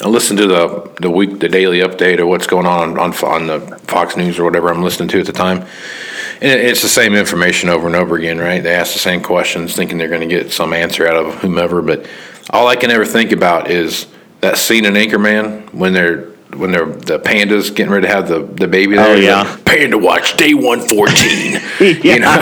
listen 0.08 0.38
to 0.38 0.48
the 0.48 0.92
the 1.02 1.10
week 1.10 1.40
the 1.40 1.50
daily 1.50 1.80
update 1.80 2.20
or 2.20 2.26
what's 2.26 2.48
going 2.48 2.66
on 2.66 2.98
on 2.98 3.14
on 3.24 3.48
the 3.48 3.60
Fox 3.88 4.16
News 4.16 4.40
or 4.40 4.44
whatever 4.44 4.70
I'm 4.70 4.84
listening 4.84 5.10
to 5.10 5.20
at 5.20 5.26
the 5.26 5.34
time. 5.34 5.66
And 6.42 6.60
it's 6.62 6.82
the 6.82 6.88
same 6.88 7.16
information 7.16 7.68
over 7.68 7.88
and 7.88 7.96
over 7.98 8.16
again, 8.16 8.38
right? 8.38 8.64
They 8.64 8.74
ask 8.74 8.94
the 8.94 9.00
same 9.00 9.22
questions 9.22 9.76
thinking 9.76 9.98
they're 9.98 10.08
going 10.08 10.22
to 10.22 10.28
get 10.28 10.54
some 10.54 10.72
answer 10.72 11.06
out 11.06 11.18
of 11.18 11.36
whomever, 11.36 11.82
but 11.82 12.08
all 12.50 12.68
I 12.68 12.78
can 12.78 12.92
ever 12.92 13.06
think 13.06 13.34
about 13.34 13.70
is 13.70 14.08
that 14.42 14.58
scene 14.58 14.86
in 14.86 14.94
Anchorman 14.94 15.74
when 15.74 15.94
they're 15.94 16.30
when 16.56 16.72
they're 16.72 16.86
the 16.86 17.20
pandas 17.20 17.76
getting 17.76 17.92
ready 17.92 18.08
to 18.08 18.14
have 18.14 18.28
the, 18.28 18.40
the 18.40 18.68
baby 18.68 18.96
there. 18.96 19.08
Oh, 19.08 19.16
yeah. 19.16 19.42
like, 19.44 19.66
Panda 19.66 19.98
watch 19.98 20.38
day 20.38 20.54
one 20.54 20.80
fourteen. 20.88 21.62
You 21.80 22.20
know, 22.20 22.28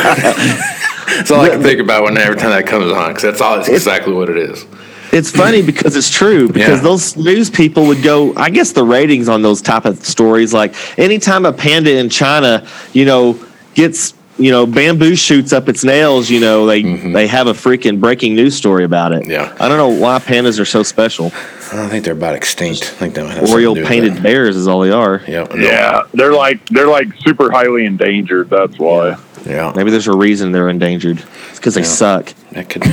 that's 1.08 1.30
all 1.30 1.42
I 1.42 1.50
can 1.50 1.62
think 1.62 1.80
about 1.80 2.04
when 2.04 2.18
every 2.18 2.38
time 2.38 2.50
that 2.50 2.66
comes 2.66 2.92
on 2.92 3.10
because 3.10 3.24
that's 3.24 3.42
all. 3.42 3.60
It's 3.60 3.70
exactly 3.70 4.14
what 4.14 4.30
it 4.30 4.38
is. 4.38 4.66
It's 5.12 5.32
funny 5.32 5.62
because 5.62 5.96
it's 5.96 6.10
true 6.10 6.48
because 6.48 6.78
Yeah. 6.80 6.84
those 6.84 7.16
news 7.18 7.50
people 7.50 7.88
would 7.88 8.04
go. 8.04 8.34
I 8.36 8.50
guess 8.50 8.72
the 8.74 8.84
ratings 8.84 9.30
on 9.30 9.42
those 9.42 9.62
type 9.62 9.86
of 9.86 10.06
stories, 10.06 10.54
like 10.54 10.74
anytime 11.00 11.46
a 11.46 11.54
panda 11.54 11.98
in 11.98 12.10
China, 12.10 12.66
you 12.94 13.06
know, 13.06 13.40
gets 13.74 14.14
you 14.40 14.52
know 14.52 14.68
bamboo 14.68 15.16
shoots 15.16 15.52
up 15.54 15.68
its 15.68 15.84
nails, 15.84 16.30
you 16.30 16.40
know, 16.40 16.66
they 16.68 16.82
they 16.84 17.26
have 17.28 17.48
a 17.48 17.54
freaking 17.54 18.00
breaking 18.00 18.36
news 18.36 18.56
story 18.56 18.84
about 18.84 19.12
it. 19.14 19.24
Mm-hmm. 19.24 19.32
Yeah. 19.32 19.54
I 19.60 19.68
don't 19.68 19.78
know 19.78 19.90
why 20.00 20.20
pandas 20.20 20.60
are 20.60 20.66
so 20.66 20.84
special. 20.84 21.32
I 21.72 21.76
don't 21.76 21.90
think 21.90 22.04
they're 22.06 22.14
about 22.14 22.36
extinct. 22.36 22.84
I 22.84 22.86
think 23.00 23.14
that 23.16 23.24
might 23.26 23.34
have 23.38 23.48
something 23.50 23.58
to 23.68 23.74
do 23.74 23.80
with 23.82 23.88
painted 23.90 24.14
that. 24.16 24.24
bears 24.24 24.56
is 24.56 24.68
all 24.68 24.82
they 24.82 24.92
are. 24.92 25.22
Yeah. 25.28 25.44
no, 25.54 25.56
Yeah, 25.56 26.04
they're 26.14 26.34
like 26.34 26.64
they're 26.70 26.88
like 26.88 27.08
super 27.26 27.50
highly 27.52 27.86
endangered. 27.86 28.50
That's 28.50 28.78
why. 28.78 29.16
Yeah. 29.46 29.72
Maybe 29.76 29.90
there's 29.92 30.08
a 30.08 30.16
reason 30.16 30.52
they're 30.52 30.70
endangered. 30.70 31.24
It's 31.50 31.60
because 31.60 31.76
they 31.76 31.84
suck. 31.84 32.34
That 32.52 32.70
could. 32.70 32.84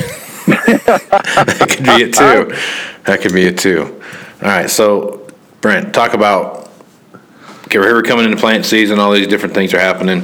that 0.47 1.67
could 1.69 1.85
be 1.85 2.03
it 2.03 2.13
too. 2.13 2.55
That 3.05 3.21
could 3.21 3.33
be 3.33 3.45
it 3.45 3.57
too. 3.57 4.01
All 4.41 4.49
right. 4.49 4.69
So, 4.69 5.27
Brent, 5.61 5.93
talk 5.93 6.13
about. 6.13 6.71
Okay, 7.65 7.79
we're 7.79 8.03
coming 8.03 8.25
into 8.25 8.37
plant 8.37 8.65
season. 8.65 8.99
All 8.99 9.11
these 9.11 9.27
different 9.27 9.55
things 9.55 9.73
are 9.73 9.79
happening. 9.79 10.21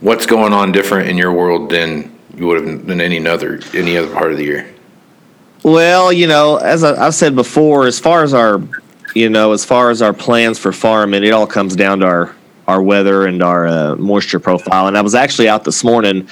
What's 0.00 0.26
going 0.26 0.52
on 0.52 0.70
different 0.70 1.08
in 1.08 1.16
your 1.16 1.32
world 1.32 1.70
than 1.70 2.16
you 2.36 2.46
would 2.46 2.64
have 2.64 2.86
than 2.86 3.00
any 3.00 3.26
other 3.26 3.60
any 3.72 3.96
other 3.96 4.12
part 4.12 4.30
of 4.30 4.38
the 4.38 4.44
year? 4.44 4.74
Well, 5.64 6.12
you 6.12 6.26
know, 6.26 6.56
as 6.56 6.84
I, 6.84 7.06
I've 7.06 7.14
said 7.14 7.34
before, 7.34 7.86
as 7.86 7.98
far 7.98 8.22
as 8.22 8.34
our, 8.34 8.60
you 9.14 9.30
know, 9.30 9.52
as 9.52 9.64
far 9.64 9.90
as 9.90 10.02
our 10.02 10.12
plans 10.12 10.58
for 10.58 10.72
farming, 10.72 11.24
it 11.24 11.32
all 11.32 11.46
comes 11.46 11.74
down 11.74 12.00
to 12.00 12.06
our 12.06 12.36
our 12.68 12.82
weather 12.82 13.26
and 13.26 13.42
our 13.42 13.66
uh, 13.66 13.96
moisture 13.96 14.40
profile. 14.40 14.86
And 14.86 14.96
I 14.96 15.02
was 15.02 15.14
actually 15.14 15.48
out 15.48 15.64
this 15.64 15.84
morning, 15.84 16.28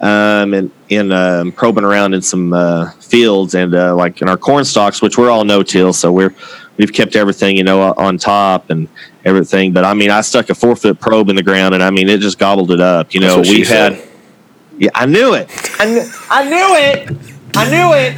um, 0.00 0.54
and 0.54 0.70
in 0.88 1.12
um, 1.12 1.52
probing 1.52 1.84
around 1.84 2.14
in 2.14 2.22
some 2.22 2.52
uh, 2.52 2.90
fields 2.92 3.54
and 3.54 3.74
uh, 3.74 3.94
like 3.94 4.20
in 4.22 4.28
our 4.28 4.36
corn 4.36 4.64
stalks, 4.64 5.00
which 5.00 5.16
we're 5.16 5.30
all 5.30 5.44
no 5.44 5.62
till, 5.62 5.92
so 5.92 6.12
we're 6.12 6.34
we've 6.76 6.92
kept 6.92 7.16
everything, 7.16 7.56
you 7.56 7.64
know, 7.64 7.94
on 7.96 8.18
top 8.18 8.70
and 8.70 8.88
everything. 9.24 9.72
But 9.72 9.84
I 9.84 9.94
mean, 9.94 10.10
I 10.10 10.20
stuck 10.20 10.50
a 10.50 10.54
four 10.54 10.76
foot 10.76 11.00
probe 11.00 11.30
in 11.30 11.36
the 11.36 11.42
ground, 11.42 11.74
and 11.74 11.82
I 11.82 11.90
mean, 11.90 12.08
it 12.08 12.20
just 12.20 12.38
gobbled 12.38 12.70
it 12.70 12.80
up. 12.80 13.14
You 13.14 13.20
know, 13.20 13.40
we've 13.40 13.68
had. 13.68 13.94
said. 13.94 14.08
Yeah, 14.78 14.90
I 14.94 15.06
knew 15.06 15.32
it. 15.32 15.48
I 15.80 15.86
knew, 15.86 16.04
I 16.28 16.44
knew 16.44 16.74
it. 16.76 17.10
I 17.54 17.70
knew 17.70 17.94
it. 17.94 18.12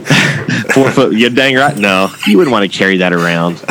Four 0.74 0.90
foot. 0.90 1.14
You 1.14 1.30
dang 1.30 1.54
right. 1.54 1.76
No, 1.76 2.12
you 2.26 2.36
wouldn't 2.36 2.52
want 2.52 2.70
to 2.70 2.78
carry 2.78 2.98
that 2.98 3.14
around. 3.14 3.64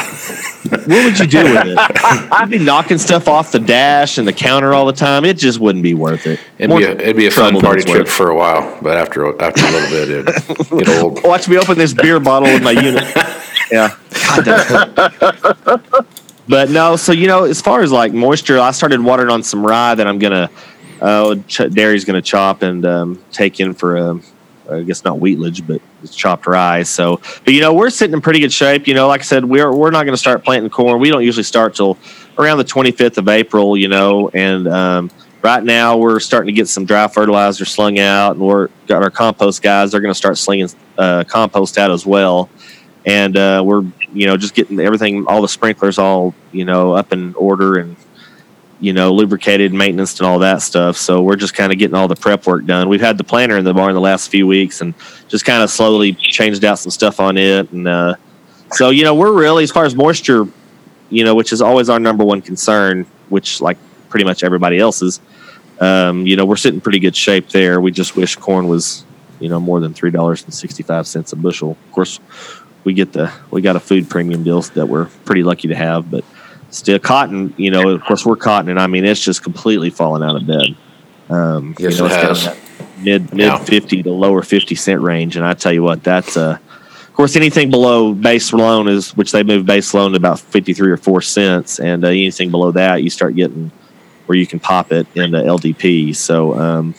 What 0.64 0.88
would 0.88 1.18
you 1.20 1.26
do 1.28 1.44
with 1.44 1.68
it? 1.68 1.78
I'd 2.34 2.50
be 2.50 2.60
knocking 2.60 2.98
stuff 2.98 3.28
off 3.30 3.52
the 3.52 3.60
dash 3.60 4.18
and 4.18 4.28
the 4.28 4.34
counter 4.34 4.74
all 4.74 4.86
the 4.86 4.94
time. 4.94 5.24
It 5.24 5.38
just 5.38 5.60
wouldn't 5.60 5.84
be 5.84 5.94
worth 5.94 6.28
it. 6.28 6.40
It'd 6.58 6.70
More 6.70 6.80
be 6.80 6.86
a, 6.86 6.92
it'd 6.92 7.16
be 7.16 7.28
a 7.28 7.32
fun 7.32 7.60
party 7.62 7.82
it's 7.82 7.90
trip 7.92 8.06
worth. 8.08 8.14
for 8.14 8.30
a 8.30 8.36
while, 8.36 8.78
but 8.82 8.98
after 8.98 9.26
after 9.42 9.66
a 9.66 9.72
little 9.72 9.90
bit, 9.90 10.10
it'd 10.10 10.86
get 10.86 10.90
old. 11.04 11.24
Watch 11.24 11.48
me 11.48 11.58
open 11.58 11.78
this 11.78 11.94
beer 11.94 12.20
bottle 12.20 12.50
with 12.50 12.64
my 12.64 12.72
unit. 12.72 13.04
Yeah. 13.72 13.96
God, 14.44 15.94
but 16.48 16.72
no, 16.72 16.96
so 16.96 17.12
you 17.12 17.28
know, 17.28 17.44
as 17.44 17.62
far 17.62 17.82
as 17.84 17.92
like 17.92 18.14
moisture, 18.14 18.60
I 18.60 18.72
started 18.72 19.00
watering 19.04 19.30
on 19.30 19.44
some 19.44 19.64
rye 19.64 19.94
that 19.94 20.08
I'm 20.08 20.18
gonna, 20.18 20.50
uh, 21.00 21.36
ch- 21.48 21.70
dairy's 21.72 22.04
gonna 22.04 22.22
chop 22.24 22.64
and 22.64 22.84
um, 22.86 23.24
take 23.32 23.60
in 23.60 23.76
for, 23.76 23.96
um, 23.98 24.24
I 24.72 24.84
guess 24.84 25.04
not 25.04 25.18
wheatlage, 25.18 25.66
but 25.66 25.82
it's 26.04 26.16
chopped 26.16 26.48
rye. 26.48 26.84
So, 26.84 27.22
but 27.46 27.54
you 27.54 27.62
know, 27.62 27.74
we're 27.74 27.90
sitting 27.90 28.14
in 28.14 28.22
pretty 28.22 28.40
good 28.40 28.54
shape. 28.54 28.88
You 28.88 28.94
know, 28.94 29.08
like 29.08 29.22
I 29.22 29.24
said, 29.24 29.46
we're 29.46 29.72
we're 29.74 29.92
not 29.92 30.06
gonna 30.06 30.18
start 30.18 30.44
planting 30.44 30.70
corn. 30.70 31.00
We 31.00 31.10
don't 31.10 31.24
usually 31.24 31.44
start 31.44 31.76
till 31.76 31.98
around 32.38 32.58
the 32.58 32.66
25th 32.66 33.18
of 33.18 33.28
April. 33.28 33.78
You 33.78 33.88
know, 33.88 34.30
and 34.34 34.68
um, 34.68 35.12
right 35.42 35.64
now 35.64 35.98
we're 35.98 36.20
starting 36.20 36.48
to 36.48 36.58
get 36.58 36.68
some 36.68 36.86
dry 36.86 37.08
fertilizer 37.08 37.66
slung 37.66 38.00
out, 38.00 38.36
and 38.36 38.46
we're 38.46 38.70
got 38.88 39.04
our 39.04 39.12
compost 39.12 39.62
guys. 39.62 39.92
They're 39.92 40.02
gonna 40.02 40.14
start 40.16 40.38
slinging 40.38 40.70
uh, 40.98 41.24
compost 41.26 41.78
out 41.78 41.92
as 41.92 42.06
well 42.06 42.50
and 43.06 43.38
uh, 43.38 43.64
we're 43.66 43.84
you 44.14 44.28
know 44.28 44.38
just 44.38 44.54
getting 44.54 44.80
everything 44.80 45.26
all 45.28 45.42
the 45.42 45.48
sprinklers 45.48 45.98
all 45.98 46.34
you 46.52 46.66
know 46.66 46.94
up 46.94 47.14
in 47.14 47.34
order 47.36 47.78
and 47.78 47.96
you 48.80 48.94
know 48.94 49.14
lubricated 49.14 49.74
maintenance 49.74 50.20
and 50.20 50.28
all 50.28 50.40
that 50.40 50.62
stuff 50.62 50.96
so 50.98 51.22
we're 51.22 51.36
just 51.36 51.54
kind 51.54 51.72
of 51.72 51.80
getting 51.80 51.96
all 51.96 52.08
the 52.08 52.16
prep 52.16 52.48
work 52.48 52.66
done 52.66 52.88
we've 52.90 53.02
had 53.02 53.18
the 53.18 53.24
planter 53.24 53.58
in 53.58 53.66
the 53.66 53.74
barn 53.74 53.94
the 53.94 54.00
last 54.02 54.30
few 54.32 54.48
weeks 54.48 54.82
and 54.82 54.94
just 55.28 55.46
kind 55.46 55.62
of 55.64 55.70
slowly 55.70 56.14
changed 56.14 56.64
out 56.64 56.80
some 56.80 56.92
stuff 56.92 57.20
on 57.20 57.38
it 57.38 57.72
and 57.72 57.88
uh, 57.88 58.16
So 58.74 58.90
you 58.92 59.04
know, 59.04 59.16
we're 59.16 59.34
really 59.34 59.64
as 59.64 59.72
far 59.72 59.86
as 59.86 59.96
moisture, 59.96 60.46
you 61.10 61.24
know, 61.24 61.36
which 61.36 61.52
is 61.54 61.62
always 61.62 61.90
our 61.90 62.00
number 62.00 62.24
one 62.24 62.42
concern, 62.42 63.06
which 63.30 63.62
like 63.62 63.78
pretty 64.10 64.26
much 64.26 64.44
everybody 64.44 64.80
else's. 64.80 65.22
Um, 65.80 66.28
you 66.28 66.36
know, 66.36 66.46
we're 66.46 66.58
sitting 66.58 66.82
pretty 66.82 67.00
good 67.00 67.16
shape 67.16 67.50
there. 67.50 67.82
We 67.82 67.92
just 67.92 68.16
wish 68.16 68.36
corn 68.36 68.68
was, 68.68 69.06
you 69.40 69.50
know, 69.50 69.60
more 69.60 69.80
than 69.80 69.94
three 69.94 70.12
dollars 70.12 70.44
and 70.44 70.54
sixty 70.54 70.84
five 70.84 71.08
cents 71.08 71.34
a 71.34 71.36
bushel. 71.36 71.72
Of 71.72 71.92
course, 71.92 72.20
we 72.84 72.94
get 72.94 73.14
the 73.14 73.32
we 73.52 73.62
got 73.62 73.76
a 73.76 73.80
food 73.80 74.10
premium 74.10 74.44
deal 74.44 74.62
that 74.62 74.88
we're 74.88 75.06
pretty 75.26 75.44
lucky 75.44 75.70
to 75.70 75.76
have, 75.76 76.12
but 76.12 76.24
still 76.70 77.00
cotton. 77.00 77.54
You 77.58 77.72
know, 77.72 77.90
of 77.90 78.04
course, 78.04 78.26
we're 78.26 78.36
cotton, 78.36 78.70
and 78.70 78.80
I 78.80 78.88
mean, 78.88 79.06
it's 79.06 79.24
just 79.24 79.44
completely 79.44 79.90
fallen 79.90 80.24
out 80.24 80.36
of 80.36 80.46
bed. 80.48 80.76
Um, 81.30 81.76
Yes, 81.78 81.94
you 81.94 82.00
know, 82.00 82.06
it 82.08 82.32
it's 82.32 82.46
has. 82.46 82.58
mid 83.04 83.34
mid 83.34 83.46
Yeah. 83.48 83.58
fifty 83.60 84.02
to 84.04 84.12
lower 84.12 84.42
fifty 84.42 84.76
cent 84.76 85.02
range, 85.02 85.36
and 85.36 85.46
I 85.46 85.54
tell 85.54 85.72
you 85.74 85.84
what, 85.84 86.04
that's 86.04 86.36
uh, 86.38 86.58
of 87.08 87.14
course 87.14 87.36
anything 87.36 87.70
below 87.70 88.14
base 88.14 88.54
loan 88.54 88.88
is 88.88 89.16
which 89.16 89.32
they 89.32 89.44
move 89.44 89.66
base 89.66 89.94
loan 89.94 90.12
to 90.12 90.18
about 90.18 90.40
fifty 90.40 90.74
three 90.74 90.90
or 90.92 90.98
four 90.98 91.22
cents, 91.22 91.80
and 91.80 92.04
uh, 92.04 92.08
anything 92.08 92.50
below 92.52 92.72
that 92.72 93.04
you 93.04 93.10
start 93.10 93.36
getting 93.36 93.72
where 94.26 94.38
you 94.38 94.46
can 94.48 94.60
pop 94.60 94.92
it 94.92 95.08
into 95.16 95.38
LDP. 95.38 96.16
So. 96.16 96.56
Um, 96.60 96.96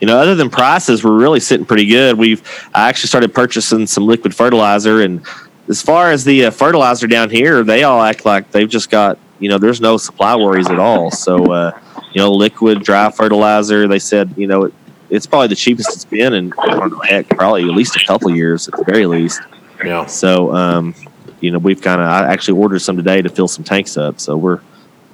you 0.00 0.06
know, 0.08 0.18
other 0.18 0.34
than 0.34 0.50
prices, 0.50 1.04
we're 1.04 1.16
really 1.16 1.38
sitting 1.38 1.64
pretty 1.64 1.86
good. 1.86 2.18
We've 2.18 2.42
I 2.74 2.88
actually 2.88 3.06
started 3.06 3.32
purchasing 3.32 3.86
some 3.86 4.04
liquid 4.04 4.34
fertilizer, 4.34 5.00
and 5.00 5.24
as 5.68 5.82
far 5.82 6.10
as 6.10 6.24
the 6.24 6.46
uh, 6.46 6.50
fertilizer 6.50 7.06
down 7.06 7.30
here, 7.30 7.62
they 7.62 7.84
all 7.84 8.02
act 8.02 8.24
like 8.24 8.50
they've 8.50 8.68
just 8.68 8.90
got 8.90 9.18
you 9.42 9.48
know, 9.48 9.58
there's 9.58 9.80
no 9.80 9.96
supply 9.96 10.36
worries 10.36 10.70
at 10.70 10.78
all. 10.78 11.10
So, 11.10 11.52
uh, 11.52 11.78
you 12.12 12.20
know, 12.20 12.32
liquid 12.32 12.84
dry 12.84 13.10
fertilizer, 13.10 13.88
they 13.88 13.98
said, 13.98 14.32
you 14.36 14.46
know, 14.46 14.66
it, 14.66 14.74
it's 15.10 15.26
probably 15.26 15.48
the 15.48 15.56
cheapest 15.56 15.92
it's 15.92 16.04
been 16.04 16.32
in 16.32 16.52
I 16.56 16.66
don't 16.68 16.92
know, 16.92 17.00
heck, 17.00 17.28
probably 17.28 17.64
at 17.64 17.70
least 17.70 17.96
a 17.96 18.06
couple 18.06 18.30
of 18.30 18.36
years 18.36 18.68
at 18.68 18.76
the 18.76 18.84
very 18.84 19.04
least. 19.06 19.40
Yeah. 19.84 20.06
So, 20.06 20.54
um, 20.54 20.94
you 21.40 21.50
know, 21.50 21.58
we've 21.58 21.82
kind 21.82 22.00
of 22.00 22.06
I 22.06 22.32
actually 22.32 22.60
ordered 22.60 22.78
some 22.78 22.96
today 22.96 23.20
to 23.20 23.28
fill 23.28 23.48
some 23.48 23.64
tanks 23.64 23.96
up. 23.96 24.20
So 24.20 24.36
we're, 24.36 24.60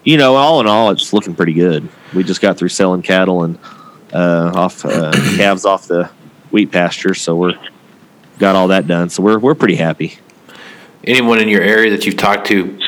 you 0.05 0.19
know, 0.19 0.37
all 0.37 0.61
in 0.61 0.67
all, 0.67 0.91
it's 0.91 1.15
looking 1.15 1.35
pretty 1.35 1.55
good. 1.55 1.89
We 2.15 2.23
just 2.23 2.43
got 2.43 2.59
through 2.59 2.69
selling 2.69 3.01
cattle 3.01 3.45
and 3.45 3.59
uh, 4.13 4.53
off 4.55 4.85
uh, 4.85 5.13
calves 5.37 5.65
off 5.65 5.89
the 5.89 6.11
wheat 6.51 6.71
pasture, 6.71 7.15
so 7.15 7.35
we're 7.35 7.59
got 8.39 8.57
all 8.57 8.69
that 8.69 8.87
done. 8.87 9.09
So 9.09 9.23
we're 9.23 9.39
we're 9.39 9.55
pretty 9.55 9.77
happy. 9.77 10.19
Anyone 11.09 11.41
in 11.41 11.49
your 11.49 11.63
area 11.63 11.91
that 11.91 12.05
you've 12.07 12.17
talked 12.19 12.47
to 12.49 12.79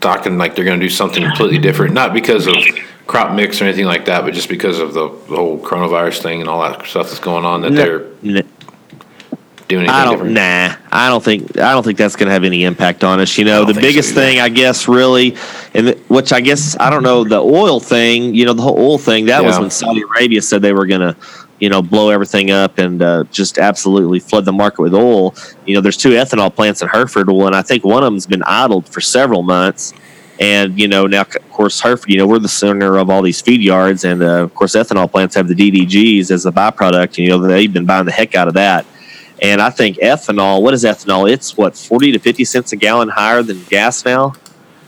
talking 0.00 0.36
like 0.36 0.54
they're 0.54 0.64
going 0.64 0.78
to 0.78 0.84
do 0.86 0.90
something 0.90 1.22
completely 1.22 1.58
different, 1.58 1.94
not 1.94 2.12
because 2.12 2.46
of 2.46 2.54
crop 3.06 3.34
mix 3.34 3.60
or 3.60 3.64
anything 3.64 3.86
like 3.86 4.04
that, 4.04 4.24
but 4.24 4.34
just 4.34 4.48
because 4.48 4.78
of 4.78 4.92
the, 4.92 5.08
the 5.08 5.36
whole 5.36 5.58
coronavirus 5.58 6.20
thing 6.22 6.40
and 6.40 6.50
all 6.50 6.60
that 6.62 6.86
stuff 6.86 7.06
that's 7.08 7.18
going 7.18 7.44
on 7.46 7.62
that 7.62 7.72
they're 7.72 8.04
N- 8.22 8.46
doing 9.68 9.80
anything 9.84 9.88
I 9.88 10.04
don't. 10.04 10.12
different? 10.14 10.34
Nah, 10.34 10.76
I 10.92 11.08
don't 11.08 11.24
think. 11.24 11.56
I 11.58 11.72
don't 11.72 11.82
think 11.82 11.96
that's 11.98 12.14
going 12.14 12.26
to 12.26 12.32
have 12.32 12.44
any 12.44 12.64
impact 12.64 13.02
on 13.04 13.20
us. 13.20 13.38
You 13.38 13.44
know, 13.46 13.60
the 13.64 13.72
think 13.72 13.76
so 13.76 13.80
biggest 13.88 14.14
thing, 14.14 14.38
I 14.38 14.48
guess, 14.50 14.86
really, 14.86 15.34
and 15.74 15.88
the- 15.88 15.98
which 16.08 16.32
I 16.32 16.40
guess 16.42 16.76
I 16.78 16.90
don't 16.90 17.02
know, 17.02 17.24
the 17.24 17.40
oil 17.40 17.80
thing. 17.80 18.34
You 18.34 18.44
know, 18.44 18.52
the 18.52 18.62
whole 18.62 18.78
oil 18.78 18.98
thing. 18.98 19.26
That 19.26 19.42
was 19.44 19.58
when 19.58 19.70
Saudi 19.70 20.02
Arabia 20.02 20.42
said 20.42 20.60
they 20.62 20.72
were 20.74 20.86
going 20.86 21.00
to, 21.00 21.16
you 21.58 21.68
know, 21.68 21.82
blow 21.82 22.10
everything 22.10 22.50
up 22.50 22.78
and 22.78 23.02
uh, 23.02 23.24
just 23.30 23.58
absolutely 23.58 24.18
flood 24.18 24.44
the 24.44 24.52
market 24.52 24.82
with 24.82 24.94
oil. 24.94 25.34
You 25.64 25.74
know, 25.74 25.80
there's 25.80 25.96
two 25.96 26.10
ethanol 26.10 26.54
plants 26.54 26.82
in 26.82 26.88
Hereford. 26.88 27.28
Well, 27.28 27.46
and 27.46 27.56
I 27.56 27.62
think 27.62 27.84
one 27.84 28.02
of 28.02 28.06
them's 28.06 28.26
been 28.26 28.42
idled 28.44 28.88
for 28.88 29.00
several 29.00 29.42
months. 29.42 29.94
And 30.38 30.78
you 30.78 30.86
know 30.86 31.06
now, 31.06 31.22
of 31.22 31.50
course, 31.50 31.80
Hereford. 31.80 32.10
You 32.10 32.18
know 32.18 32.26
we're 32.26 32.38
the 32.38 32.48
center 32.48 32.98
of 32.98 33.08
all 33.08 33.22
these 33.22 33.40
feed 33.40 33.62
yards, 33.62 34.04
and 34.04 34.22
uh, 34.22 34.42
of 34.42 34.54
course, 34.54 34.76
ethanol 34.76 35.10
plants 35.10 35.34
have 35.34 35.48
the 35.48 35.54
DDGs 35.54 36.30
as 36.30 36.44
a 36.44 36.52
byproduct. 36.52 37.16
You 37.16 37.30
know 37.30 37.38
they've 37.38 37.72
been 37.72 37.86
buying 37.86 38.04
the 38.04 38.12
heck 38.12 38.34
out 38.34 38.46
of 38.46 38.52
that. 38.52 38.84
And 39.42 39.60
I 39.60 39.70
think 39.70 39.96
ethanol, 39.98 40.62
what 40.62 40.72
is 40.74 40.84
ethanol? 40.84 41.30
It's 41.30 41.56
what, 41.56 41.76
40 41.76 42.12
to 42.12 42.18
50 42.18 42.44
cents 42.44 42.72
a 42.72 42.76
gallon 42.76 43.08
higher 43.08 43.42
than 43.42 43.62
gas 43.64 44.04
now. 44.04 44.32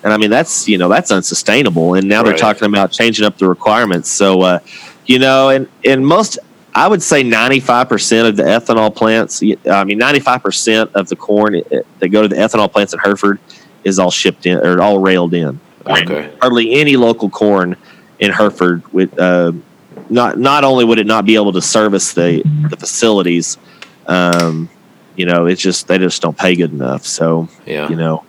And 0.03 0.13
I 0.13 0.17
mean, 0.17 0.31
that's, 0.31 0.69
you 0.69 0.79
know, 0.79 0.89
that's 0.89 1.11
unsustainable. 1.11 1.95
And 1.95 2.09
now 2.09 2.23
Right. 2.23 2.31
they're 2.31 2.39
talking 2.39 2.67
about 2.67 2.91
changing 2.93 3.27
up 3.27 3.37
the 3.37 3.49
requirements. 3.49 4.09
So, 4.11 4.41
uh, 4.43 4.59
you 5.07 5.19
know, 5.19 5.51
and, 5.51 5.69
and 5.85 6.07
most, 6.07 6.39
I 6.79 6.87
would 6.87 7.03
say 7.03 7.25
95% 7.25 8.29
of 8.29 8.37
the 8.37 8.45
ethanol 8.45 8.95
plants, 8.95 9.43
I 9.69 9.83
mean, 9.85 9.99
95% 9.99 10.91
of 10.95 11.09
the 11.09 11.17
corn 11.17 11.57
uh, 11.57 11.79
that 12.01 12.09
go 12.11 12.23
to 12.23 12.29
the 12.29 12.37
ethanol 12.37 12.71
plants 12.71 12.93
in 12.93 13.01
Hereford 13.03 13.41
is 13.83 13.99
all 13.99 14.13
shipped 14.13 14.47
in 14.47 14.59
or 14.59 14.81
all 14.81 15.01
railed 15.01 15.35
in 15.35 15.61
Okay. 15.89 16.31
hardly 16.41 16.75
any 16.75 16.97
local 16.97 17.31
corn 17.31 17.77
in 18.21 18.31
Hereford 18.31 18.83
would 18.93 19.11
uh, 19.19 19.53
not 20.09 20.39
not 20.39 20.63
only 20.65 20.85
would 20.85 20.99
it 21.01 21.07
not 21.07 21.25
be 21.25 21.35
able 21.35 21.53
to 21.53 21.63
service 21.63 22.13
the 22.13 22.45
the 22.71 22.77
facilities, 22.77 23.57
um, 24.07 24.71
you 25.17 25.27
know, 25.27 25.47
it's 25.47 25.63
just 25.63 25.89
they 25.89 25.99
just 25.99 26.23
don't 26.23 26.37
pay 26.39 26.55
good 26.55 26.73
enough. 26.73 27.05
So 27.05 27.49
Yeah. 27.67 27.89
you 27.89 27.97
know, 27.97 28.25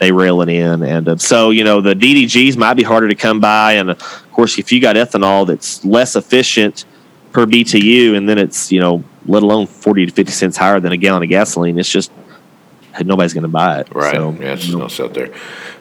they 0.00 0.12
rail 0.12 0.42
it 0.42 0.48
in, 0.50 0.82
and 0.82 1.08
uh, 1.08 1.16
so 1.16 1.50
you 1.50 1.64
know 1.64 1.80
the 1.80 1.94
DDGs 1.94 2.56
might 2.58 2.74
be 2.74 2.82
harder 2.82 3.08
to 3.08 3.14
come 3.14 3.40
by, 3.40 3.74
and 3.74 3.90
of 3.90 3.98
course 4.32 4.58
if 4.58 4.70
you 4.72 4.80
got 4.80 4.96
ethanol 4.96 5.46
that's 5.46 5.82
less 5.84 6.14
efficient 6.16 6.84
per 7.36 7.44
BTU, 7.44 8.16
and 8.16 8.26
then 8.26 8.38
it's 8.38 8.72
you 8.72 8.80
know 8.80 9.04
let 9.26 9.42
alone 9.42 9.66
forty 9.66 10.06
to 10.06 10.10
fifty 10.10 10.32
cents 10.32 10.56
higher 10.56 10.80
than 10.80 10.92
a 10.92 10.96
gallon 10.96 11.22
of 11.22 11.28
gasoline, 11.28 11.78
it's 11.78 11.90
just 11.90 12.10
nobody's 13.04 13.34
going 13.34 13.42
to 13.42 13.48
buy 13.48 13.80
it. 13.80 13.94
Right. 13.94 14.14
So, 14.14 14.30
yeah, 14.40 14.54
it's 14.54 14.66
you 14.66 14.78
know, 14.78 14.86
no 14.86 15.04
out 15.04 15.12
there. 15.12 15.34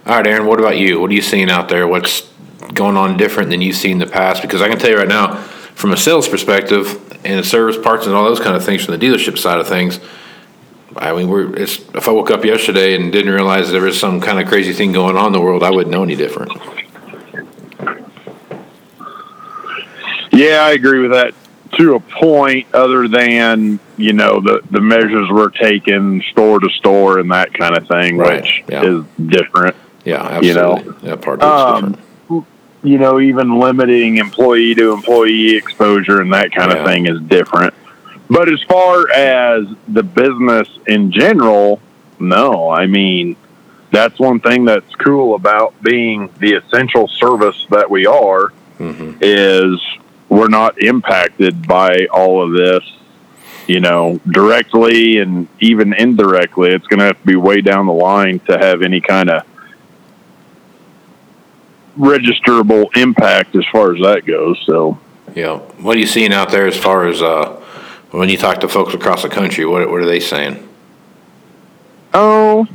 All 0.06 0.18
right, 0.18 0.28
Aaron, 0.28 0.48
what 0.48 0.60
about 0.60 0.78
you? 0.78 1.00
What 1.00 1.10
are 1.12 1.14
you 1.14 1.22
seeing 1.22 1.50
out 1.50 1.70
there? 1.70 1.88
What's 1.88 2.30
going 2.74 2.98
on 2.98 3.16
different 3.16 3.52
than 3.52 3.62
you've 3.62 3.78
seen 3.78 3.94
in 3.94 3.98
the 4.00 4.06
past? 4.06 4.42
Because 4.42 4.62
I 4.62 4.68
can 4.68 4.78
tell 4.78 4.90
you 4.90 4.98
right 4.98 5.08
now, 5.08 5.36
from 5.36 5.94
a 5.94 5.98
sales 5.98 6.28
perspective 6.28 7.02
and 7.24 7.40
the 7.40 7.44
service 7.44 7.78
parts 7.82 8.06
and 8.06 8.14
all 8.14 8.26
those 8.26 8.42
kind 8.42 8.58
of 8.58 8.66
things 8.66 8.84
from 8.84 9.00
the 9.00 9.06
dealership 9.06 9.38
side 9.38 9.58
of 9.58 9.66
things, 9.66 10.02
I 10.98 11.14
mean, 11.14 11.30
we're 11.30 11.56
it's, 11.56 11.80
if 11.96 12.10
I 12.10 12.12
woke 12.12 12.32
up 12.32 12.44
yesterday 12.44 12.96
and 12.96 13.14
didn't 13.14 13.32
realize 13.34 13.72
there 13.72 13.82
was 13.82 13.98
some 13.98 14.20
kind 14.20 14.42
of 14.42 14.48
crazy 14.50 14.74
thing 14.74 14.92
going 14.92 15.16
on 15.16 15.28
in 15.28 15.32
the 15.32 15.42
world, 15.42 15.64
I 15.64 15.72
wouldn't 15.72 15.92
know 15.92 16.04
any 16.04 16.18
different. 16.18 16.52
Yeah, 20.34 20.66
I 20.66 20.72
agree 20.72 21.00
with 21.00 21.12
that 21.12 21.34
to 21.78 21.96
a 21.96 22.00
point. 22.00 22.68
Other 22.74 23.08
than 23.08 23.80
you 23.98 24.14
know 24.14 24.40
the 24.42 24.62
the 24.72 24.82
measures 24.82 25.30
we're 25.32 25.50
taking 25.50 26.22
store 26.32 26.60
to 26.60 26.70
store 26.70 27.20
and 27.20 27.32
that 27.32 27.54
kind 27.54 27.78
of 27.78 27.88
thing, 27.88 28.18
Right, 28.18 28.42
which 28.42 28.64
yeah. 28.68 28.84
is 28.84 29.06
different. 29.26 29.76
Yeah, 30.04 30.40
You 30.42 30.54
know, 30.54 30.78
absolutely. 30.78 31.10
that 31.10 31.22
part 31.22 31.42
um, 31.42 31.98
different. 32.30 32.48
You 32.84 33.00
know, 33.00 33.20
even 33.20 33.58
limiting 33.60 34.18
employee 34.18 34.76
to 34.76 34.94
employee 34.94 35.56
exposure 35.56 36.22
and 36.22 36.32
that 36.34 36.52
kind 36.54 36.72
Yeah. 36.72 36.78
of 36.80 36.86
thing 36.86 37.08
is 37.08 37.20
different. 37.22 37.74
But 38.30 38.48
as 38.48 38.62
far 38.64 39.10
as 39.12 39.66
the 39.88 40.04
business 40.04 40.68
in 40.86 41.12
general, 41.12 41.80
no. 42.20 42.70
I 42.70 42.86
mean, 42.86 43.36
that's 43.92 44.20
one 44.20 44.40
thing 44.40 44.66
that's 44.66 44.94
cool 44.96 45.34
about 45.36 45.74
being 45.82 46.30
the 46.40 46.54
essential 46.56 47.08
service 47.08 47.66
that 47.72 47.90
we 47.90 48.06
are 48.06 48.50
hmm 48.78 49.14
is 49.22 49.80
we're 50.30 50.48
not 50.50 50.82
impacted 50.82 51.68
by 51.68 52.08
all 52.12 52.44
of 52.44 52.52
this, 52.54 52.84
you 53.68 53.80
know, 53.80 54.20
directly 54.30 55.20
and 55.20 55.48
even 55.60 55.94
indirectly. 55.94 56.72
It's 56.72 56.88
going 56.88 57.00
to 57.00 57.06
have 57.06 57.20
to 57.20 57.26
be 57.28 57.36
way 57.36 57.62
down 57.62 57.86
the 57.88 57.94
line 57.94 58.40
to 58.42 58.58
have 58.58 58.82
any 58.82 59.02
kind 59.02 59.30
of 59.30 59.44
registerable 61.98 62.96
impact 62.96 63.56
as 63.56 63.66
far 63.72 63.96
as 63.96 64.02
that 64.02 64.26
goes. 64.26 64.62
So, 64.66 64.98
Yeah. 65.34 65.58
What 65.80 65.96
are 65.96 66.00
you 66.00 66.08
seeing 66.08 66.34
out 66.34 66.50
there 66.52 66.68
as 66.68 66.78
far 66.78 67.08
as 67.08 67.22
uh, 67.22 67.62
when 68.12 68.30
you 68.30 68.38
talk 68.38 68.60
to 68.62 68.68
folks 68.68 68.94
across 68.94 69.24
the 69.24 69.30
country? 69.30 69.66
What 69.66 69.90
what 69.90 70.02
are 70.02 70.06
they 70.06 70.20
saying? 70.20 70.68
oh, 72.16 72.66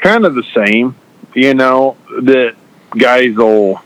kind 0.00 0.26
of 0.26 0.34
the 0.34 0.42
same, 0.54 0.96
you 1.34 1.54
know, 1.54 1.96
that 2.22 2.54
guys 2.90 3.34
will. 3.34 3.80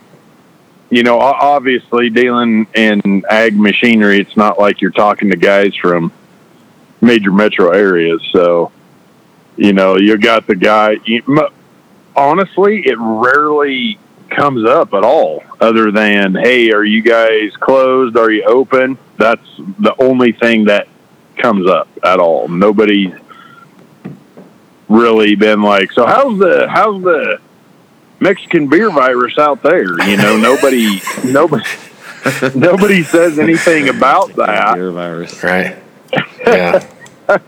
You 0.90 1.04
know, 1.04 1.20
obviously 1.20 2.10
dealing 2.10 2.66
in 2.74 3.22
ag 3.30 3.56
machinery, 3.56 4.20
it's 4.20 4.36
not 4.36 4.58
like 4.58 4.80
you're 4.80 4.90
talking 4.90 5.30
to 5.30 5.36
guys 5.36 5.74
from 5.76 6.12
major 7.00 7.30
metro 7.30 7.70
areas. 7.70 8.20
So, 8.32 8.72
you 9.56 9.72
know, 9.72 9.96
you 9.96 10.18
got 10.18 10.48
the 10.48 10.56
guy. 10.56 10.96
You, 11.04 11.22
honestly, 12.16 12.82
it 12.84 12.96
rarely 12.98 13.98
comes 14.30 14.64
up 14.68 14.92
at 14.94 15.04
all, 15.04 15.44
other 15.60 15.92
than, 15.92 16.34
"Hey, 16.34 16.72
are 16.72 16.84
you 16.84 17.02
guys 17.02 17.52
closed? 17.56 18.16
Are 18.16 18.30
you 18.30 18.42
open?" 18.44 18.98
That's 19.16 19.46
the 19.78 19.94
only 20.02 20.32
thing 20.32 20.64
that 20.64 20.88
comes 21.36 21.68
up 21.68 21.88
at 22.02 22.18
all. 22.18 22.48
Nobody's 22.48 23.12
really 24.88 25.36
been 25.36 25.62
like, 25.62 25.92
"So 25.92 26.04
how's 26.04 26.38
the 26.38 26.68
how's 26.68 27.02
the 27.02 27.38
Mexican 28.20 28.68
beer 28.68 28.90
virus 28.90 29.38
out 29.38 29.62
there?" 29.62 30.00
You 30.08 30.16
know, 30.16 30.36
nobody 30.36 31.00
nobody 31.24 31.64
nobody 32.54 33.02
says 33.02 33.38
anything 33.38 33.88
about 33.88 34.34
that. 34.36 34.74
Beer 34.74 34.92
virus. 34.92 35.42
Right. 35.42 35.76
Yeah. 36.40 36.86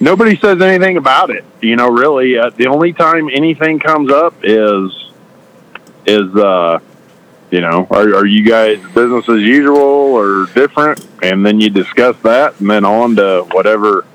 nobody 0.00 0.36
says 0.36 0.60
anything 0.60 0.96
about 0.96 1.30
it. 1.30 1.44
You 1.60 1.76
know, 1.76 1.88
really, 1.88 2.38
uh, 2.38 2.50
the 2.50 2.66
only 2.66 2.92
time 2.92 3.28
anything 3.32 3.78
comes 3.78 4.10
up 4.10 4.34
is 4.42 5.10
is 6.06 6.34
uh, 6.36 6.80
you 7.50 7.60
know, 7.60 7.86
are 7.90 8.14
are 8.14 8.26
you 8.26 8.44
guys 8.44 8.78
business 8.94 9.28
as 9.28 9.40
usual 9.40 9.76
or 9.78 10.46
different? 10.54 11.06
And 11.22 11.44
then 11.44 11.60
you 11.60 11.70
discuss 11.70 12.16
that, 12.22 12.58
and 12.60 12.68
then 12.68 12.84
on 12.84 13.16
to 13.16 13.46
whatever 13.52 14.06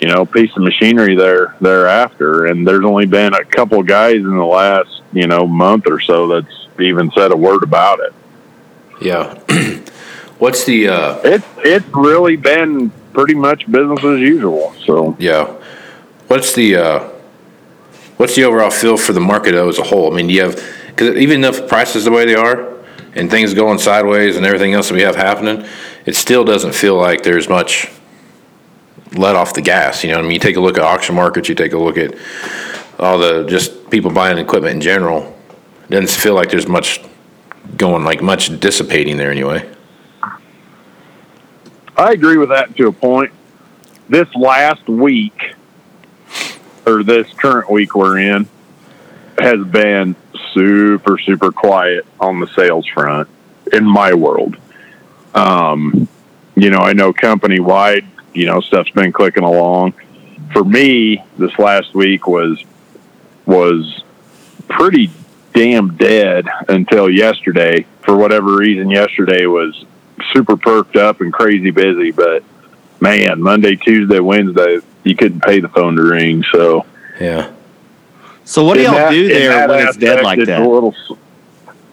you 0.00 0.08
know 0.08 0.24
piece 0.24 0.54
of 0.56 0.62
machinery 0.62 1.14
there 1.14 1.56
thereafter. 1.60 2.46
And 2.46 2.66
there's 2.66 2.84
only 2.84 3.06
been 3.06 3.34
a 3.34 3.44
couple 3.44 3.82
guys 3.82 4.16
in 4.16 4.36
the 4.36 4.44
last 4.44 5.02
you 5.12 5.26
know 5.26 5.46
month 5.46 5.86
or 5.86 6.00
so 6.00 6.28
that's 6.28 6.66
even 6.78 7.10
said 7.12 7.32
a 7.32 7.36
word 7.36 7.62
about 7.62 8.00
it. 8.00 8.14
Yeah. 9.00 9.34
What's 10.38 10.64
the 10.64 10.88
uh, 10.88 11.20
It's 11.22 11.46
it's 11.58 11.86
really 11.94 12.36
been 12.36 12.90
pretty 13.12 13.34
much 13.34 13.70
business 13.70 14.02
as 14.02 14.20
usual. 14.20 14.74
So 14.86 15.16
yeah? 15.18 15.54
What's 16.28 16.54
the 16.54 16.76
uh, 16.76 17.08
what's 18.16 18.36
the 18.36 18.44
overall 18.44 18.70
feel 18.70 18.96
for 18.96 19.12
the 19.12 19.20
market 19.20 19.52
though 19.52 19.68
as 19.68 19.78
a 19.78 19.82
whole? 19.82 20.12
I 20.12 20.16
mean, 20.16 20.28
you 20.30 20.42
have 20.42 20.62
because 20.86 21.16
even 21.16 21.44
if 21.44 21.68
prices 21.68 22.04
the 22.04 22.10
way 22.10 22.24
they 22.24 22.34
are 22.34 22.74
and 23.14 23.30
things 23.30 23.52
going 23.52 23.78
sideways 23.78 24.36
and 24.36 24.46
everything 24.46 24.72
else 24.72 24.88
that 24.88 24.94
we 24.94 25.02
have 25.02 25.16
happening, 25.16 25.66
it 26.06 26.14
still 26.14 26.44
doesn't 26.44 26.74
feel 26.74 26.96
like 26.96 27.22
there's 27.22 27.48
much 27.48 27.90
let 29.14 29.36
off 29.36 29.54
the 29.54 29.62
gas. 29.62 30.04
You 30.04 30.12
know, 30.12 30.18
I 30.18 30.22
mean, 30.22 30.32
you 30.32 30.38
take 30.38 30.56
a 30.56 30.60
look 30.60 30.78
at 30.78 30.84
auction 30.84 31.14
markets, 31.14 31.48
you 31.48 31.54
take 31.54 31.72
a 31.72 31.78
look 31.78 31.96
at 31.96 32.14
all 32.98 33.18
the 33.18 33.44
just 33.44 33.90
people 33.90 34.10
buying 34.10 34.38
equipment 34.38 34.74
in 34.74 34.80
general. 34.80 35.36
It 35.88 35.92
doesn't 35.92 36.22
feel 36.22 36.34
like 36.34 36.50
there's 36.50 36.68
much 36.68 37.00
going 37.76 38.04
like 38.04 38.22
much 38.22 38.60
dissipating 38.60 39.16
there 39.16 39.30
anyway. 39.30 39.68
I 41.96 42.12
agree 42.12 42.36
with 42.36 42.50
that 42.50 42.76
to 42.76 42.86
a 42.86 42.92
point. 42.92 43.32
This 44.08 44.32
last 44.34 44.88
week, 44.88 45.54
or 46.86 47.02
this 47.02 47.32
current 47.34 47.70
week 47.70 47.94
we're 47.94 48.18
in, 48.18 48.48
has 49.38 49.64
been 49.66 50.16
super, 50.52 51.18
super 51.18 51.52
quiet 51.52 52.06
on 52.18 52.40
the 52.40 52.46
sales 52.48 52.86
front 52.86 53.28
in 53.72 53.84
my 53.84 54.14
world. 54.14 54.56
Um, 55.34 56.08
you 56.56 56.70
know, 56.70 56.78
I 56.78 56.92
know 56.92 57.12
company 57.12 57.60
wide, 57.60 58.06
you 58.34 58.46
know, 58.46 58.60
stuff's 58.60 58.90
been 58.90 59.12
clicking 59.12 59.44
along. 59.44 59.94
For 60.52 60.64
me, 60.64 61.22
this 61.38 61.56
last 61.58 61.94
week 61.94 62.26
was 62.26 62.62
was 63.46 64.02
pretty 64.68 65.10
damn 65.52 65.96
dead 65.96 66.46
until 66.68 67.10
yesterday. 67.10 67.86
For 68.02 68.16
whatever 68.16 68.56
reason, 68.56 68.90
yesterday 68.90 69.46
was 69.46 69.84
super 70.32 70.56
perked 70.56 70.96
up 70.96 71.20
and 71.20 71.32
crazy 71.32 71.70
busy. 71.70 72.10
But 72.10 72.44
man, 73.00 73.40
Monday, 73.42 73.76
Tuesday, 73.76 74.20
Wednesday, 74.20 74.78
you 75.04 75.16
couldn't 75.16 75.40
pay 75.42 75.60
the 75.60 75.68
phone 75.68 75.96
to 75.96 76.02
ring. 76.02 76.44
So 76.52 76.86
Yeah. 77.20 77.50
So 78.44 78.64
what 78.64 78.74
do 78.74 78.82
y'all 78.82 78.94
that- 78.94 79.10
do 79.10 79.28
there 79.28 79.48
that 79.50 79.68
when 79.68 79.86
it's 79.86 79.96
dead 79.96 80.24
like 80.24 80.38
it's 80.38 80.46
that? 80.48 80.62
A 80.62 80.68
little, 80.68 80.94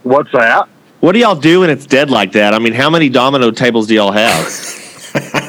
what's 0.04 0.32
that? 0.32 0.68
What 1.00 1.12
do 1.12 1.20
y'all 1.20 1.36
do 1.36 1.60
when 1.60 1.70
it's 1.70 1.86
dead 1.86 2.10
like 2.10 2.32
that? 2.32 2.56
I 2.56 2.60
mean, 2.60 2.74
how 2.74 2.90
many 2.90 3.10
domino 3.10 3.52
tables 3.52 3.86
do 3.88 3.94
y'all 3.94 4.12
have? 4.12 4.46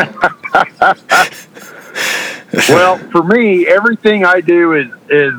well, 2.68 2.98
for 3.10 3.22
me, 3.22 3.66
everything 3.66 4.24
I 4.24 4.40
do 4.40 4.74
is 4.74 4.88
is 5.08 5.34